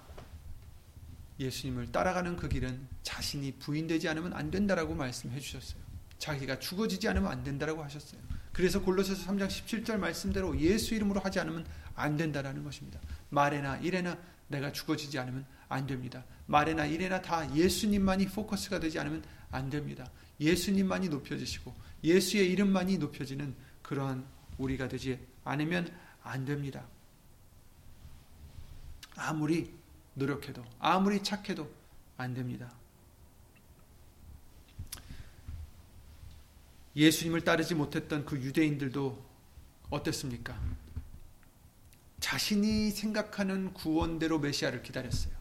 예수님을 1.40 1.92
따라가는 1.92 2.36
그 2.38 2.48
길은 2.48 2.88
자신이 3.04 3.54
부인되지 3.54 4.08
않으면 4.10 4.34
안 4.34 4.52
된다라고 4.52 4.94
말씀해 4.94 5.40
주셨어요. 5.40 5.82
자기가 6.20 6.60
죽어지지 6.60 7.08
않으면 7.10 7.32
안 7.32 7.44
된다라고 7.44 7.84
하셨어요. 7.84 8.22
그래서 8.54 8.82
골로새서 8.82 9.30
3장 9.32 9.48
17절 9.48 9.98
말씀대로 9.98 10.58
예수 10.60 10.96
이름으로 10.96 11.20
하지 11.20 11.40
않으면 11.40 11.66
안 11.96 12.16
된다라는 12.16 12.64
것입니다. 12.64 13.00
말에나 13.30 13.78
일에나 13.78 14.18
내가 14.48 14.72
죽어지지 14.72 15.20
않으면 15.20 15.46
안 15.68 15.88
됩니다. 15.88 16.24
말에나 16.46 16.86
일에나 16.86 17.22
다 17.22 17.54
예수님만이 17.54 18.28
포커스가 18.28 18.80
되지 18.80 19.00
않으면 19.00 19.24
안 19.52 19.70
됩니다. 19.70 20.10
예수님만이 20.40 21.10
높여지시고 21.10 21.74
예수의 22.04 22.52
이름만이 22.52 22.98
높여지는 22.98 23.56
그러한 23.82 24.26
우리가 24.58 24.88
되지 24.88 25.20
않으면 25.44 25.94
안 26.24 26.46
됩니다. 26.46 26.86
아무리 29.16 29.74
노력해도 30.14 30.64
아무리 30.80 31.24
착해도 31.24 31.72
안 32.18 32.34
됩니다. 32.34 32.72
예수님을 36.96 37.42
따르지 37.42 37.76
못했던 37.76 38.26
그 38.26 38.38
유대인들도 38.38 39.26
어땠습니까? 39.90 40.58
자신이 42.20 42.92
생각하는 42.92 43.74
구원대로 43.74 44.40
메시아를 44.40 44.82
기다렸어요. 44.82 45.34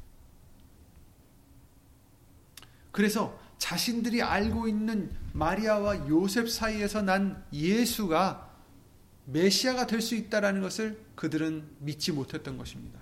그래서 2.90 3.40
자신들이 3.58 4.22
알고 4.22 4.68
있는 4.68 5.10
마리아와 5.32 6.08
요셉 6.08 6.48
사이에서 6.50 7.02
난 7.02 7.44
예수가 7.52 8.52
메시아가 9.26 9.86
될 9.86 10.00
수 10.02 10.14
있다라는 10.14 10.60
것을 10.60 11.02
그들은 11.14 11.64
믿지 11.78 12.12
못했던 12.12 12.58
것입니다. 12.58 13.00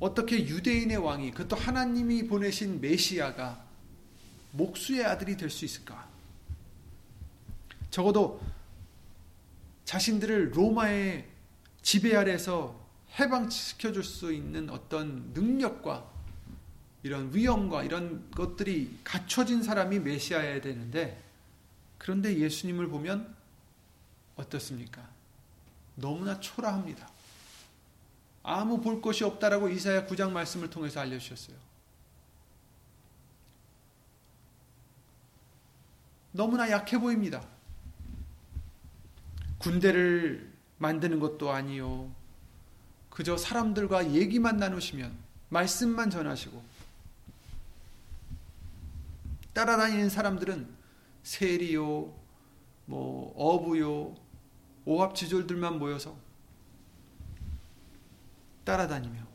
어떻게 0.00 0.46
유대인의 0.46 0.96
왕이 0.98 1.32
그것도 1.32 1.56
하나님이 1.56 2.26
보내신 2.28 2.80
메시아가 2.80 3.64
목수의 4.52 5.04
아들이 5.04 5.36
될 5.36 5.50
수 5.50 5.64
있을까? 5.64 6.08
적어도 7.90 8.40
자신들을 9.84 10.56
로마의 10.56 11.26
지배 11.82 12.14
아래서 12.14 12.78
해방시켜 13.18 13.92
줄 13.92 14.04
수 14.04 14.32
있는 14.32 14.68
어떤 14.70 15.32
능력과 15.32 16.17
이런 17.08 17.34
위엄과 17.34 17.84
이런 17.84 18.30
것들이 18.32 18.98
갖춰진 19.02 19.62
사람이 19.62 19.98
메시아여야 20.00 20.60
되는데 20.60 21.24
그런데 21.96 22.36
예수님을 22.36 22.88
보면 22.88 23.34
어떻습니까? 24.36 25.08
너무나 25.94 26.38
초라합니다. 26.38 27.08
아무 28.42 28.82
볼 28.82 29.00
것이 29.00 29.24
없다라고 29.24 29.70
이사야 29.70 30.06
9장 30.06 30.32
말씀을 30.32 30.68
통해서 30.68 31.00
알려주셨어요. 31.00 31.56
너무나 36.32 36.70
약해 36.70 36.98
보입니다. 36.98 37.42
군대를 39.56 40.52
만드는 40.76 41.20
것도 41.20 41.52
아니요. 41.52 42.12
그저 43.08 43.38
사람들과 43.38 44.12
얘기만 44.12 44.58
나누시면, 44.58 45.16
말씀만 45.48 46.10
전하시고, 46.10 46.77
따라다니는 49.58 50.08
사람들은 50.08 50.68
세리요, 51.24 52.14
뭐, 52.86 53.32
어부요, 53.36 54.14
오합지졸들만 54.84 55.80
모여서 55.80 56.16
따라다니며 58.62 59.26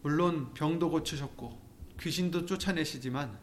물론 0.00 0.54
병도 0.54 0.88
고치셨고 0.88 1.60
귀신도 2.00 2.46
쫓아내시지만 2.46 3.38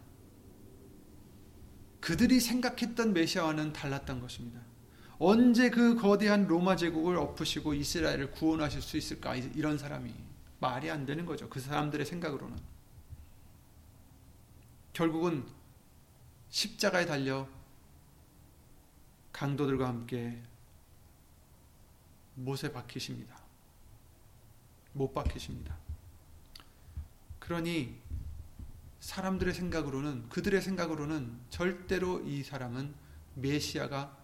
그들이 2.00 2.40
생각했던 2.40 3.14
메시아와는 3.14 3.74
달랐던 3.74 4.22
것입니다. 4.22 4.60
언제 5.20 5.70
그 5.70 5.96
거대한 5.96 6.48
로마 6.48 6.76
제국을 6.76 7.18
엎으시고 7.18 7.76
이스라엘을 7.76 8.32
구원하실 8.32 8.82
수 8.82 8.98
있을까? 8.98 9.36
이런 9.36 9.78
사람이 9.78 10.25
말이 10.60 10.90
안 10.90 11.06
되는 11.06 11.26
거죠. 11.26 11.50
그 11.50 11.60
사람들의 11.60 12.06
생각으로는. 12.06 12.58
결국은 14.94 15.46
십자가에 16.50 17.06
달려 17.06 17.48
강도들과 19.34 19.88
함께 19.88 20.42
못에 22.36 22.72
박히십니다. 22.72 23.38
못 24.94 25.14
박히십니다. 25.14 25.78
그러니 27.40 28.00
사람들의 29.02 29.54
생각으로는 29.54 30.30
그들의 30.30 30.62
생각으로는 30.62 31.40
절대로 31.50 32.22
이 32.22 32.44
사람은 32.44 32.96
메시아가 33.36 34.18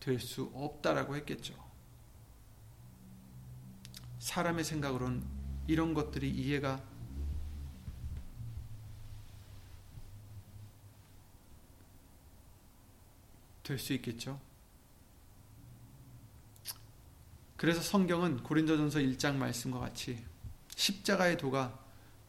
될 0.00 0.20
수 0.20 0.50
없다라고 0.54 1.16
했겠죠. 1.16 1.54
사람의 4.20 4.64
생각으로는 4.64 5.37
이런 5.68 5.94
것들이 5.94 6.28
이해가 6.30 6.82
될 13.62 13.78
수 13.78 13.92
있겠죠. 13.92 14.40
그래서 17.58 17.82
성경은 17.82 18.42
고린도전서 18.44 19.00
1장 19.00 19.34
말씀과 19.34 19.78
같이 19.78 20.24
십자가의 20.74 21.36
도가 21.36 21.78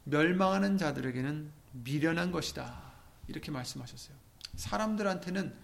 멸망하는 0.04 0.78
자들에게는 0.78 1.50
미련한 1.72 2.32
것이다. 2.32 2.92
이렇게 3.28 3.52
말씀하셨어요. 3.52 4.18
사람들한테는 4.56 5.56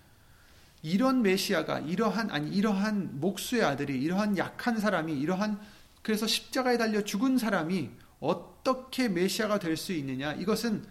이런 0.82 1.24
메시아가 1.24 1.80
이러한 1.80 2.30
아니 2.30 2.56
이러한 2.56 3.20
목수의 3.20 3.64
아들이 3.64 4.02
이러한 4.02 4.38
약한 4.38 4.80
사람이 4.80 5.20
이러한 5.20 5.60
그래서 6.06 6.28
십자가에 6.28 6.78
달려 6.78 7.04
죽은 7.04 7.40
사람이 7.40 7.90
어떻게 8.20 9.10
메시아가 9.10 9.58
될 9.58 9.76
수 9.76 9.92
있느냐? 9.94 10.34
이것은 10.34 10.86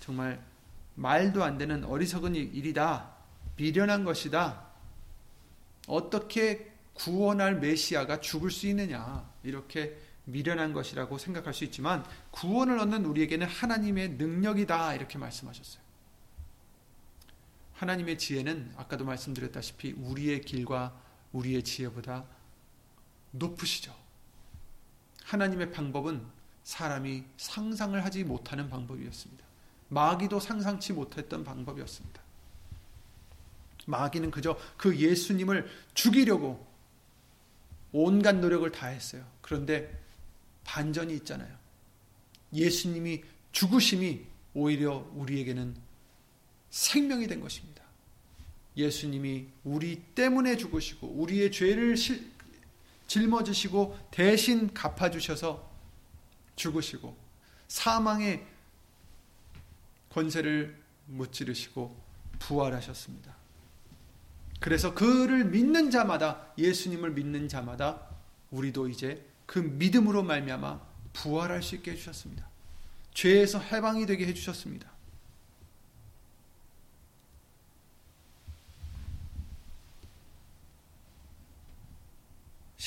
정말 0.00 0.44
말도 0.96 1.42
안 1.42 1.56
되는 1.56 1.82
어리석은 1.82 2.34
일이다. 2.34 3.10
미련한 3.56 4.04
것이다. 4.04 4.66
어떻게 5.86 6.70
구원할 6.92 7.58
메시아가 7.58 8.20
죽을 8.20 8.50
수 8.50 8.66
있느냐 8.66 9.26
이렇게 9.42 9.98
미련한 10.26 10.74
것이라고 10.74 11.16
생각할 11.16 11.54
수 11.54 11.64
있지만 11.64 12.04
구원을 12.30 12.78
얻는 12.80 13.06
우리에게는 13.06 13.46
하나님의 13.46 14.10
능력이다 14.10 14.94
이렇게 14.94 15.16
말씀하셨어요. 15.16 15.82
하나님의 17.72 18.18
지혜는 18.18 18.74
아까도 18.76 19.06
말씀드렸다시피 19.06 19.92
우리의 19.92 20.42
길과 20.42 21.00
우리의 21.32 21.62
지혜보다 21.64 22.26
높으시죠. 23.30 23.97
하나님의 25.28 25.72
방법은 25.72 26.22
사람이 26.64 27.22
상상을 27.36 28.02
하지 28.02 28.24
못하는 28.24 28.70
방법이었습니다. 28.70 29.44
마귀도 29.90 30.40
상상치 30.40 30.94
못했던 30.94 31.44
방법이었습니다. 31.44 32.22
마귀는 33.86 34.30
그저 34.30 34.58
그 34.76 34.96
예수님을 34.96 35.68
죽이려고 35.92 36.66
온갖 37.92 38.36
노력을 38.36 38.70
다 38.72 38.86
했어요. 38.86 39.24
그런데 39.42 40.02
반전이 40.64 41.14
있잖아요. 41.16 41.54
예수님이 42.52 43.22
죽으심이 43.52 44.24
오히려 44.54 45.06
우리에게는 45.14 45.76
생명이 46.70 47.26
된 47.26 47.40
것입니다. 47.40 47.82
예수님이 48.76 49.48
우리 49.64 49.96
때문에 50.14 50.56
죽으시고 50.56 51.06
우리의 51.06 51.52
죄를 51.52 51.96
짊어지시고 53.08 53.98
대신 54.10 54.72
갚아주셔서 54.72 55.68
죽으시고 56.54 57.16
사망의 57.66 58.46
권세를 60.10 60.80
무찌르시고 61.06 61.96
부활하셨습니다. 62.38 63.34
그래서 64.60 64.94
그를 64.94 65.44
믿는 65.44 65.90
자마다 65.90 66.52
예수님을 66.58 67.12
믿는 67.12 67.48
자마다 67.48 68.06
우리도 68.50 68.88
이제 68.88 69.24
그 69.46 69.58
믿음으로 69.58 70.22
말미암아 70.22 70.80
부활할 71.12 71.62
수 71.62 71.76
있게 71.76 71.92
해 71.92 71.96
주셨습니다. 71.96 72.48
죄에서 73.14 73.58
해방이 73.58 74.06
되게 74.06 74.26
해 74.26 74.34
주셨습니다. 74.34 74.90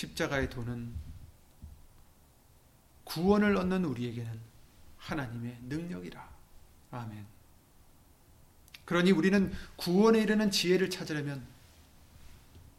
십자가의 0.02 0.50
도는 0.50 0.92
구원을 3.04 3.56
얻는 3.58 3.86
우리에게는 3.86 4.40
하나님의 4.98 5.58
능력이라. 5.68 6.30
아멘. 6.92 7.26
그러니 8.86 9.12
우리는 9.12 9.52
구원에 9.76 10.20
이르는 10.22 10.52
지혜를 10.52 10.90
찾으려면 10.90 11.46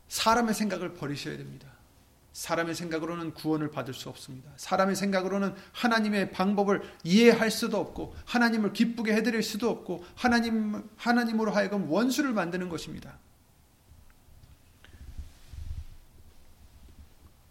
사람의 0.08 0.54
생각을 0.54 0.94
버리셔야 0.94 1.36
됩니다. 1.36 1.68
사람의 2.32 2.74
생각으로는 2.74 3.34
구원을 3.34 3.70
받을 3.70 3.92
수 3.92 4.08
없습니다. 4.08 4.50
사람의 4.56 4.96
생각으로는 4.96 5.54
하나님의 5.72 6.32
방법을 6.32 6.82
이해할 7.04 7.50
수도 7.50 7.78
없고 7.78 8.16
하나님을 8.24 8.72
기쁘게 8.72 9.12
해드릴 9.12 9.42
수도 9.42 9.68
없고 9.70 10.04
하나님 10.14 10.88
하나님으로 10.96 11.52
하여금 11.52 11.90
원수를 11.90 12.32
만드는 12.32 12.68
것입니다. 12.68 13.18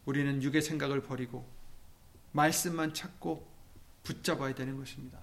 우리는 0.06 0.42
육의 0.42 0.62
생각을 0.62 1.02
버리고 1.04 1.48
말씀만 2.32 2.94
찾고 2.94 3.48
붙잡아야 4.04 4.56
되는 4.56 4.78
것입니다. 4.78 5.20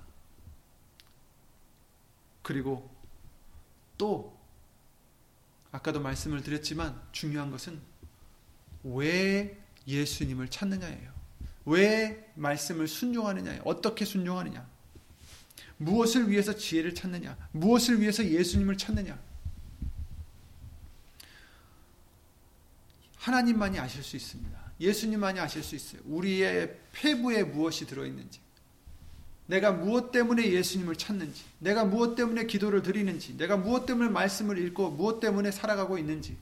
그리고 2.42 2.90
또 3.96 4.38
아까도 5.70 6.00
말씀을 6.00 6.42
드렸지만 6.42 7.00
중요한 7.12 7.50
것은 7.50 7.80
왜 8.84 9.60
예수님을 9.86 10.48
찾느냐예요. 10.48 11.12
왜 11.66 12.32
말씀을 12.36 12.88
순종하느냐예요. 12.88 13.62
어떻게 13.64 14.04
순종하느냐. 14.04 14.66
무엇을 15.76 16.30
위해서 16.30 16.56
지혜를 16.56 16.94
찾느냐. 16.94 17.36
무엇을 17.52 18.00
위해서 18.00 18.24
예수님을 18.24 18.78
찾느냐. 18.78 19.18
하나님만이 23.18 23.78
아실 23.78 24.02
수 24.02 24.16
있습니다. 24.16 24.57
예수님만이 24.80 25.40
아실 25.40 25.62
수 25.62 25.74
있어요. 25.74 26.00
우리의 26.04 26.78
폐부에 26.92 27.42
무엇이 27.42 27.86
들어있는지. 27.86 28.40
내가 29.46 29.72
무엇 29.72 30.12
때문에 30.12 30.52
예수님을 30.52 30.96
찾는지, 30.96 31.42
내가 31.58 31.84
무엇 31.84 32.14
때문에 32.14 32.44
기도를 32.44 32.82
드리는지, 32.82 33.36
내가 33.36 33.56
무엇 33.56 33.86
때문에 33.86 34.10
말씀을 34.10 34.58
읽고 34.58 34.90
무엇 34.90 35.20
때문에 35.20 35.50
살아가고 35.50 35.96
있는지 35.96 36.36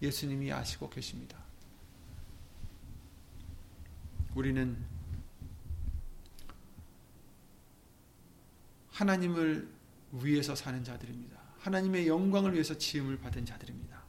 예수님이 0.00 0.52
아시고 0.52 0.88
계십니다. 0.88 1.36
우리는 4.34 4.76
하나님을 8.92 9.68
위해서 10.12 10.54
사는 10.54 10.84
자들입니다. 10.84 11.36
하나님의 11.58 12.06
영광을 12.06 12.52
위해서 12.52 12.76
지음을 12.78 13.18
받은 13.18 13.44
자들입니다. 13.44 14.02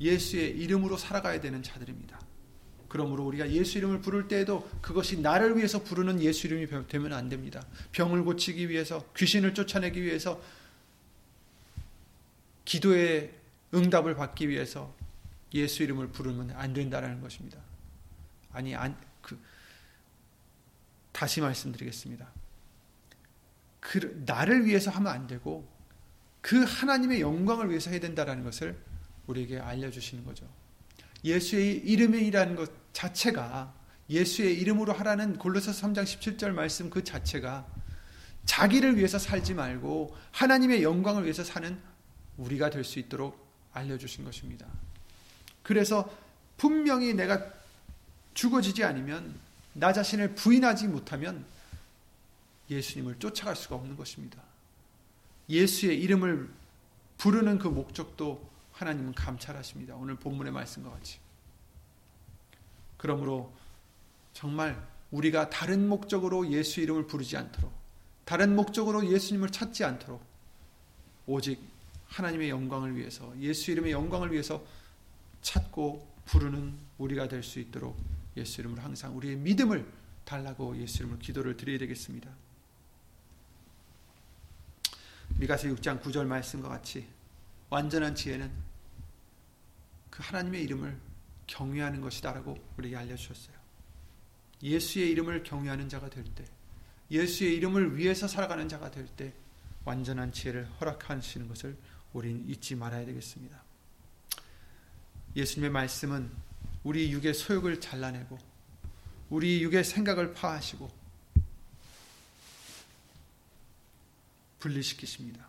예수의 0.00 0.58
이름으로 0.58 0.96
살아가야 0.96 1.40
되는 1.40 1.62
자들입니다. 1.62 2.18
그러므로 2.90 3.24
우리가 3.26 3.48
예수 3.52 3.78
이름을 3.78 4.00
부를 4.00 4.26
때에도 4.26 4.68
그것이 4.82 5.20
나를 5.20 5.56
위해서 5.56 5.80
부르는 5.80 6.20
예수 6.20 6.48
이름이 6.48 6.88
되면 6.88 7.12
안 7.12 7.28
됩니다. 7.28 7.64
병을 7.92 8.24
고치기 8.24 8.68
위해서, 8.68 9.08
귀신을 9.16 9.54
쫓아내기 9.54 10.02
위해서, 10.02 10.42
기도의 12.64 13.32
응답을 13.72 14.16
받기 14.16 14.48
위해서 14.48 14.92
예수 15.54 15.84
이름을 15.84 16.08
부르면 16.08 16.50
안 16.50 16.72
된다라는 16.72 17.20
것입니다. 17.20 17.60
아니, 18.52 18.74
안, 18.74 18.96
그, 19.22 19.38
다시 21.12 21.40
말씀드리겠습니다. 21.40 22.26
그, 23.78 24.20
나를 24.26 24.66
위해서 24.66 24.90
하면 24.90 25.12
안 25.12 25.28
되고, 25.28 25.64
그 26.40 26.64
하나님의 26.64 27.20
영광을 27.20 27.70
위해서 27.70 27.90
해야 27.90 28.00
된다라는 28.00 28.42
것을 28.42 28.76
우리에게 29.28 29.60
알려주시는 29.60 30.24
거죠. 30.24 30.44
예수의 31.22 31.76
이름이라는 31.86 32.56
것 32.56 32.79
자체가 32.92 33.74
예수의 34.08 34.58
이름으로 34.60 34.92
하라는 34.92 35.38
골로새 35.38 35.70
3장 35.70 36.02
17절 36.02 36.50
말씀 36.50 36.90
그 36.90 37.04
자체가 37.04 37.66
자기를 38.44 38.96
위해서 38.96 39.18
살지 39.18 39.54
말고 39.54 40.16
하나님의 40.32 40.82
영광을 40.82 41.22
위해서 41.22 41.44
사는 41.44 41.78
우리가 42.36 42.70
될 42.70 42.84
수 42.84 42.98
있도록 42.98 43.38
알려주신 43.72 44.24
것입니다. 44.24 44.66
그래서 45.62 46.10
분명히 46.56 47.14
내가 47.14 47.46
죽어지지 48.34 48.82
않으면 48.82 49.38
나 49.74 49.92
자신을 49.92 50.34
부인하지 50.34 50.88
못하면 50.88 51.44
예수님을 52.68 53.18
쫓아갈 53.20 53.54
수가 53.54 53.76
없는 53.76 53.96
것입니다. 53.96 54.42
예수의 55.48 56.00
이름을 56.00 56.48
부르는 57.18 57.58
그 57.58 57.68
목적도 57.68 58.48
하나님은 58.72 59.14
감찰하십니다. 59.14 59.94
오늘 59.94 60.16
본문의 60.16 60.52
말씀과 60.52 60.90
같이. 60.90 61.19
그러므로 63.00 63.50
정말 64.34 64.86
우리가 65.10 65.48
다른 65.48 65.88
목적으로 65.88 66.46
예수 66.52 66.82
이름을 66.82 67.06
부르지 67.06 67.34
않도록 67.34 67.72
다른 68.26 68.54
목적으로 68.54 69.10
예수님을 69.10 69.48
찾지 69.48 69.84
않도록 69.84 70.22
오직 71.26 71.58
하나님의 72.08 72.50
영광을 72.50 72.94
위해서 72.94 73.32
예수 73.40 73.70
이름의 73.70 73.92
영광을 73.92 74.32
위해서 74.32 74.62
찾고 75.40 76.06
부르는 76.26 76.74
우리가 76.98 77.26
될 77.26 77.42
수 77.42 77.58
있도록 77.58 77.96
예수 78.36 78.60
이름으로 78.60 78.82
항상 78.82 79.16
우리의 79.16 79.36
믿음을 79.36 79.90
달라고 80.26 80.76
예수 80.76 80.98
이름으로 80.98 81.20
기도를 81.20 81.56
드려야 81.56 81.78
되겠습니다. 81.78 82.30
미가서 85.38 85.68
6장 85.68 86.02
9절 86.02 86.26
말씀과 86.26 86.68
같이 86.68 87.06
완전한 87.70 88.14
지혜는 88.14 88.50
그 90.10 90.22
하나님의 90.22 90.62
이름을 90.64 91.09
경외하는 91.50 92.00
것이다라고 92.00 92.56
우리에게 92.78 92.96
알려주셨어요. 92.96 93.56
예수의 94.62 95.10
이름을 95.10 95.42
경외하는 95.42 95.88
자가 95.88 96.08
될 96.08 96.24
때, 96.24 96.44
예수의 97.10 97.56
이름을 97.56 97.96
위해서 97.96 98.28
살아가는 98.28 98.68
자가 98.68 98.90
될 98.90 99.06
때, 99.08 99.34
완전한 99.84 100.32
지혜를 100.32 100.70
허락하시는 100.80 101.48
것을 101.48 101.76
우리는 102.12 102.48
잊지 102.48 102.76
말아야 102.76 103.04
되겠습니다. 103.04 103.62
예수님의 105.34 105.70
말씀은 105.70 106.30
우리 106.84 107.10
육의 107.12 107.34
소욕을 107.34 107.80
잘라내고, 107.80 108.38
우리 109.28 109.62
육의 109.62 109.82
생각을 109.84 110.34
파하시고, 110.34 111.00
분리시키십니다. 114.60 115.48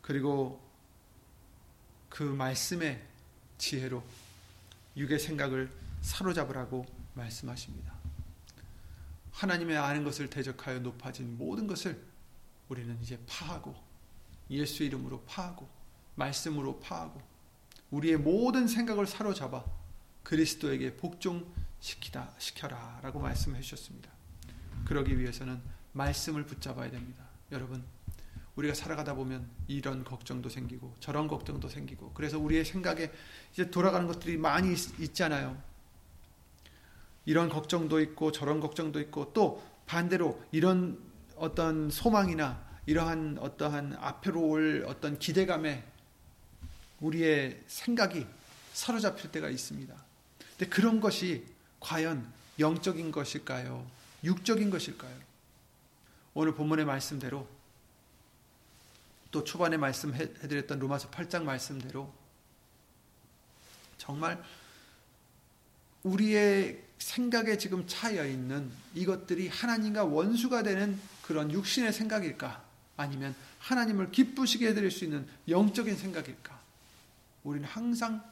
그리고 0.00 0.66
그 2.08 2.22
말씀의 2.22 3.02
지혜로 3.58 4.02
육의 4.96 5.18
생각을 5.18 5.70
사로잡으라고 6.00 6.86
말씀하십니다. 7.14 7.94
하나님의 9.32 9.76
아는 9.76 10.04
것을 10.04 10.28
대적하여 10.28 10.80
높아진 10.80 11.36
모든 11.38 11.66
것을 11.66 12.02
우리는 12.68 12.98
이제 13.00 13.18
파하고 13.26 13.74
예수 14.50 14.82
이름으로 14.82 15.22
파하고 15.22 15.68
말씀으로 16.14 16.80
파하고 16.80 17.20
우리의 17.90 18.16
모든 18.18 18.68
생각을 18.68 19.06
사로잡아 19.06 19.64
그리스도에게 20.22 20.96
복종시키다 20.96 22.34
시켜라라고 22.38 23.20
말씀해 23.20 23.60
주셨습니다. 23.60 24.10
그러기 24.84 25.18
위해서는 25.18 25.60
말씀을 25.92 26.44
붙잡아야 26.44 26.90
됩니다. 26.90 27.24
여러분 27.52 27.84
우리가 28.60 28.74
살아가다 28.74 29.14
보면 29.14 29.48
이런 29.68 30.04
걱정도 30.04 30.48
생기고 30.48 30.94
저런 31.00 31.28
걱정도 31.28 31.68
생기고 31.68 32.12
그래서 32.12 32.38
우리의 32.38 32.64
생각에 32.64 33.10
이제 33.52 33.70
돌아가는 33.70 34.06
것들이 34.06 34.36
많이 34.36 34.74
있, 34.74 35.14
잖아요 35.14 35.60
이런 37.24 37.48
걱정도 37.48 38.00
있고 38.00 38.32
저런 38.32 38.60
걱정도 38.60 39.00
있고 39.00 39.32
또 39.32 39.62
반대로 39.86 40.42
이런 40.52 40.98
어떤 41.36 41.90
소망이나 41.90 42.62
이러한 42.86 43.38
어떠한 43.40 43.96
앞으로 43.98 44.42
올 44.42 44.84
어떤 44.86 45.18
기대감에 45.18 45.84
우리의 47.00 47.62
생각이 47.66 48.26
사로잡힐 48.72 49.32
때가 49.32 49.48
있습니다. 49.48 49.94
근데 50.58 50.66
그런 50.68 51.00
것이 51.00 51.44
과연 51.78 52.30
영적인 52.58 53.10
것일까요? 53.10 53.86
육적인 54.22 54.70
것일까요? 54.70 55.16
오늘 56.34 56.54
본문의 56.54 56.84
말씀대로 56.84 57.48
또 59.30 59.44
초반에 59.44 59.76
말씀해드렸던 59.76 60.78
로마서 60.78 61.10
8장 61.10 61.44
말씀대로 61.44 62.12
정말 63.98 64.42
우리의 66.02 66.82
생각에 66.98 67.58
지금 67.58 67.86
차여 67.86 68.26
있는 68.26 68.70
이것들이 68.94 69.48
하나님과 69.48 70.04
원수가 70.04 70.62
되는 70.62 70.98
그런 71.22 71.50
육신의 71.50 71.92
생각일까? 71.92 72.64
아니면 72.96 73.34
하나님을 73.58 74.10
기쁘시게 74.10 74.68
해드릴 74.68 74.90
수 74.90 75.04
있는 75.04 75.28
영적인 75.48 75.96
생각일까? 75.96 76.60
우리는 77.44 77.66
항상 77.66 78.22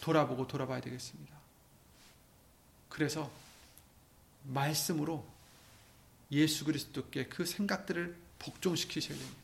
돌아보고 0.00 0.46
돌아봐야 0.46 0.80
되겠습니다. 0.80 1.34
그래서 2.88 3.30
말씀으로 4.44 5.26
예수 6.30 6.64
그리스도께 6.64 7.26
그 7.26 7.44
생각들을 7.46 8.16
복종시키셔야 8.38 9.18
됩니다. 9.18 9.43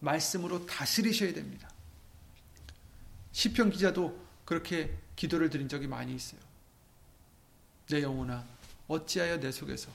말씀으로 0.00 0.66
다스리셔야 0.66 1.32
됩니다. 1.32 1.70
시편 3.32 3.70
기자도 3.70 4.18
그렇게 4.44 4.96
기도를 5.16 5.50
드린 5.50 5.68
적이 5.68 5.86
많이 5.86 6.14
있어요. 6.14 6.40
내 7.88 8.02
영혼아 8.02 8.44
어찌하여 8.88 9.38
내 9.38 9.52
속에서 9.52 9.90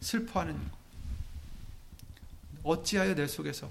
슬퍼하는 0.00 0.70
어찌하여 2.62 3.14
내 3.14 3.26
속에서 3.26 3.70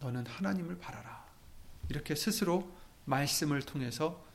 너는 0.00 0.26
하나님을 0.26 0.78
바라라. 0.78 1.26
이렇게 1.88 2.14
스스로 2.14 2.70
말씀을 3.04 3.62
통해서 3.62 4.25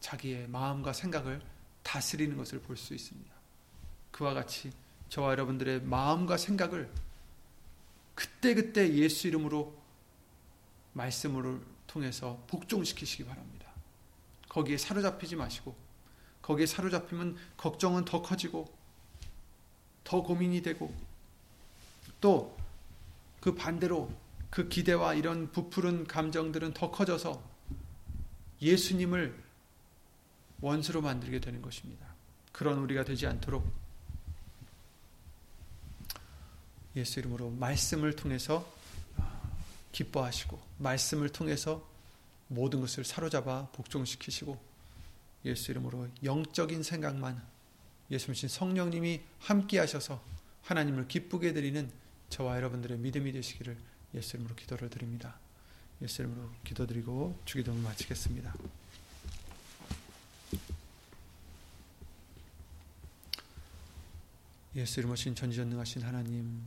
자기의 0.00 0.48
마음과 0.48 0.92
생각을 0.92 1.40
다스리는 1.82 2.36
것을 2.36 2.60
볼 2.60 2.76
수 2.76 2.94
있습니다. 2.94 3.30
그와 4.10 4.34
같이 4.34 4.72
저와 5.08 5.30
여러분들의 5.32 5.82
마음과 5.82 6.36
생각을 6.36 6.90
그때그때 8.14 8.92
예수 8.94 9.28
이름으로 9.28 9.74
말씀을 10.92 11.60
통해서 11.86 12.42
복종시키시기 12.46 13.24
바랍니다. 13.24 13.70
거기에 14.48 14.76
사로잡히지 14.76 15.36
마시고 15.36 15.76
거기에 16.42 16.66
사로잡히면 16.66 17.36
걱정은 17.56 18.04
더 18.04 18.22
커지고 18.22 18.72
더 20.04 20.22
고민이 20.22 20.62
되고 20.62 20.94
또 22.20 22.60
그 23.40 23.54
반대로 23.54 24.12
그 24.50 24.68
기대와 24.68 25.14
이런 25.14 25.50
부풀은 25.50 26.06
감정들은 26.06 26.74
더 26.74 26.90
커져서 26.90 27.42
예수님을 28.60 29.34
원수로 30.60 31.00
만들게 31.00 31.40
되는 31.40 31.62
것입니다. 31.62 32.06
그런 32.52 32.78
우리가 32.78 33.04
되지 33.04 33.26
않도록 33.26 33.70
예수 36.96 37.20
이름으로 37.20 37.50
말씀을 37.50 38.16
통해서 38.16 38.70
기뻐하시고 39.92 40.60
말씀을 40.78 41.30
통해서 41.30 41.86
모든 42.48 42.80
것을 42.80 43.04
사로잡아 43.04 43.68
복종시키시고 43.72 44.58
예수 45.44 45.70
이름으로 45.70 46.08
영적인 46.24 46.82
생각만 46.82 47.40
예수님 48.10 48.48
성령님이 48.48 49.20
함께 49.38 49.78
하셔서 49.78 50.20
하나님을 50.62 51.08
기쁘게 51.08 51.52
드리는 51.52 51.90
저와 52.28 52.56
여러분들의 52.56 52.98
믿음이 52.98 53.32
되시기를 53.32 53.76
예수 54.14 54.36
이름으로 54.36 54.56
기도를 54.56 54.90
드립니다. 54.90 55.38
예수 56.02 56.22
이름으로 56.22 56.50
기도드리고 56.64 57.38
주기도를 57.44 57.80
마치겠습니다. 57.80 58.54
예수 64.76 65.00
이름으로 65.00 65.16
신 65.16 65.34
전지전능하신 65.34 66.02
하나님 66.02 66.62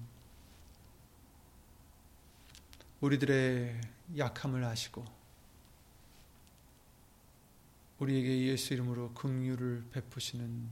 우리들의 3.00 3.80
약함을 4.18 4.64
아시고 4.64 5.06
우리에게 8.00 8.48
예수 8.48 8.74
이름으로 8.74 9.14
긍휼을 9.14 9.86
베푸시는 9.92 10.70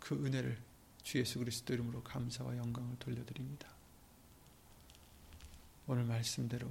그 0.00 0.14
은혜를 0.14 0.58
주 1.02 1.18
예수 1.18 1.38
그리스도 1.38 1.72
이름으로 1.72 2.02
감사와 2.02 2.56
영광을 2.58 2.98
돌려드립니다. 2.98 3.68
오늘 5.86 6.04
말씀대로 6.04 6.68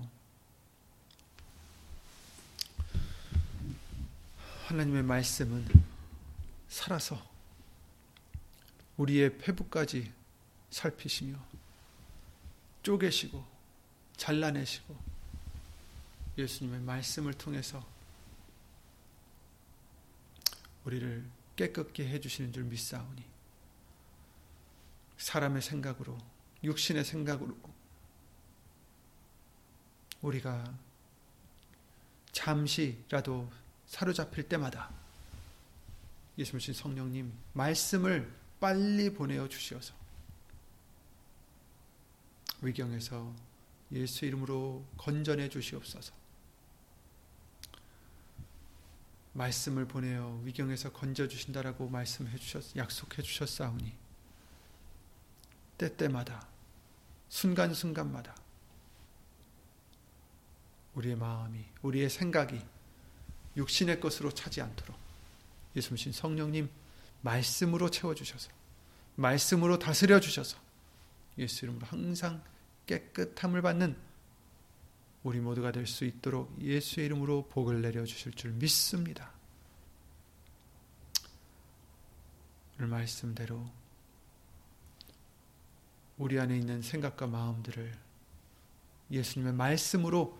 하나님의 4.67 5.01
말씀은 5.01 5.65
살아서 6.67 7.36
우리의 8.97 9.37
폐부까지 9.37 10.11
살피시며 10.69 11.37
쪼개시고 12.83 13.45
잘라내시고 14.17 14.97
예수님의 16.37 16.81
말씀을 16.81 17.33
통해서 17.33 17.85
우리를 20.85 21.25
깨끗게 21.55 22.07
해주시는 22.07 22.53
줄 22.53 22.63
믿사오니 22.63 23.23
사람의 25.17 25.61
생각으로 25.61 26.17
육신의 26.63 27.03
생각으로 27.03 27.57
우리가 30.21 30.73
잠시라도 32.31 33.51
사로잡힐 33.87 34.47
때마다 34.47 34.91
예수님 36.37 36.73
성령님 36.73 37.33
말씀을 37.53 38.31
빨리 38.60 39.14
보내어 39.14 39.47
주시어서 39.47 39.93
위경에서 42.62 43.34
예수 43.91 44.26
이름으로 44.26 44.84
건전해 44.97 45.47
주시옵소서. 45.49 46.14
말씀을 49.34 49.86
보내어 49.88 50.41
위경에서 50.43 50.91
건져 50.91 51.28
주신다라고 51.28 51.88
말씀해 51.89 52.36
주셨 52.38 52.76
약속해 52.76 53.22
주셨사오니 53.22 53.93
때때마다 55.78 56.47
순간순간마다 57.30 58.36
우리의 60.95 61.16
마음이 61.16 61.64
우리의 61.84 62.10
생각이 62.10 62.60
육신의 63.55 63.99
것으로 63.99 64.32
차지 64.32 64.60
않도록 64.62 64.97
예수님 65.76 66.12
성령님 66.12 66.70
말씀으로 67.22 67.89
채워 67.89 68.15
주셔서 68.15 68.49
말씀으로 69.15 69.80
다스려 69.80 70.20
주셔서 70.20 70.57
예수 71.38 71.65
이름으로 71.65 71.86
항상 71.88 72.43
깨끗함을 72.86 73.61
받는 73.61 73.97
우리 75.24 75.39
모두가 75.39 75.72
될 75.72 75.86
수 75.86 76.05
있도록 76.05 76.55
예수의 76.61 77.07
이름으로 77.07 77.47
복을 77.49 77.82
내려 77.82 78.05
주실 78.05 78.34
줄 78.34 78.51
믿습니다. 78.51 79.32
오늘 82.78 82.88
말씀대로 82.89 83.70
우리 86.18 86.39
안에 86.39 86.57
있는 86.57 86.82
생각과 86.82 87.28
마음들을 87.28 87.93
예수님의 89.11 89.53
말씀으로 89.53 90.39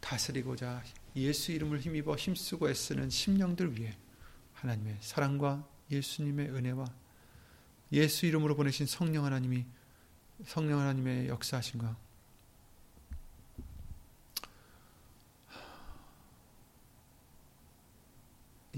다스리고자 0.00 0.82
예수 1.16 1.52
이름을 1.52 1.80
힘입어 1.80 2.16
힘쓰고 2.16 2.68
애쓰는 2.70 3.10
심령들 3.10 3.76
위해 3.78 3.96
하나님의 4.54 4.98
사랑과 5.00 5.66
예수님의 5.92 6.50
은혜와 6.50 6.86
예수 7.92 8.26
이름으로 8.26 8.56
보내신 8.56 8.86
성령 8.86 9.24
하나님이 9.24 9.66
성령 10.44 10.80
하나님의 10.80 11.28
역사하신가 11.28 11.96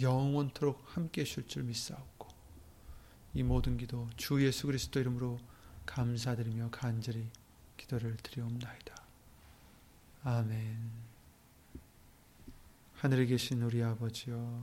영원토록 0.01 0.83
함께 0.97 1.23
하실 1.23 1.47
줄 1.47 1.63
믿사옵고 1.63 2.29
이 3.35 3.43
모든 3.43 3.77
기도 3.77 4.09
주 4.17 4.45
예수 4.45 4.67
그리스도 4.67 5.01
이름으로 5.01 5.39
감사드리며 5.87 6.71
간절히 6.71 7.29
기도를 7.77 8.17
드리옵나이다. 8.17 8.95
아멘. 10.25 10.91
하늘에 12.95 13.27
계신 13.27 13.63
우리 13.63 13.83
아버지여 13.83 14.63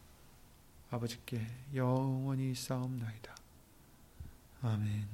아버지께 0.91 1.47
영원히 1.73 2.53
싸움나이다. 2.53 3.33
아멘. 4.61 5.07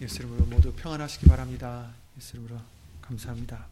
예수 0.00 0.18
이름으로 0.22 0.46
모두 0.46 0.72
평안하시기 0.72 1.26
바랍니다. 1.26 1.92
예수 2.16 2.36
이름으로 2.36 2.58
감사합니다. 3.02 3.71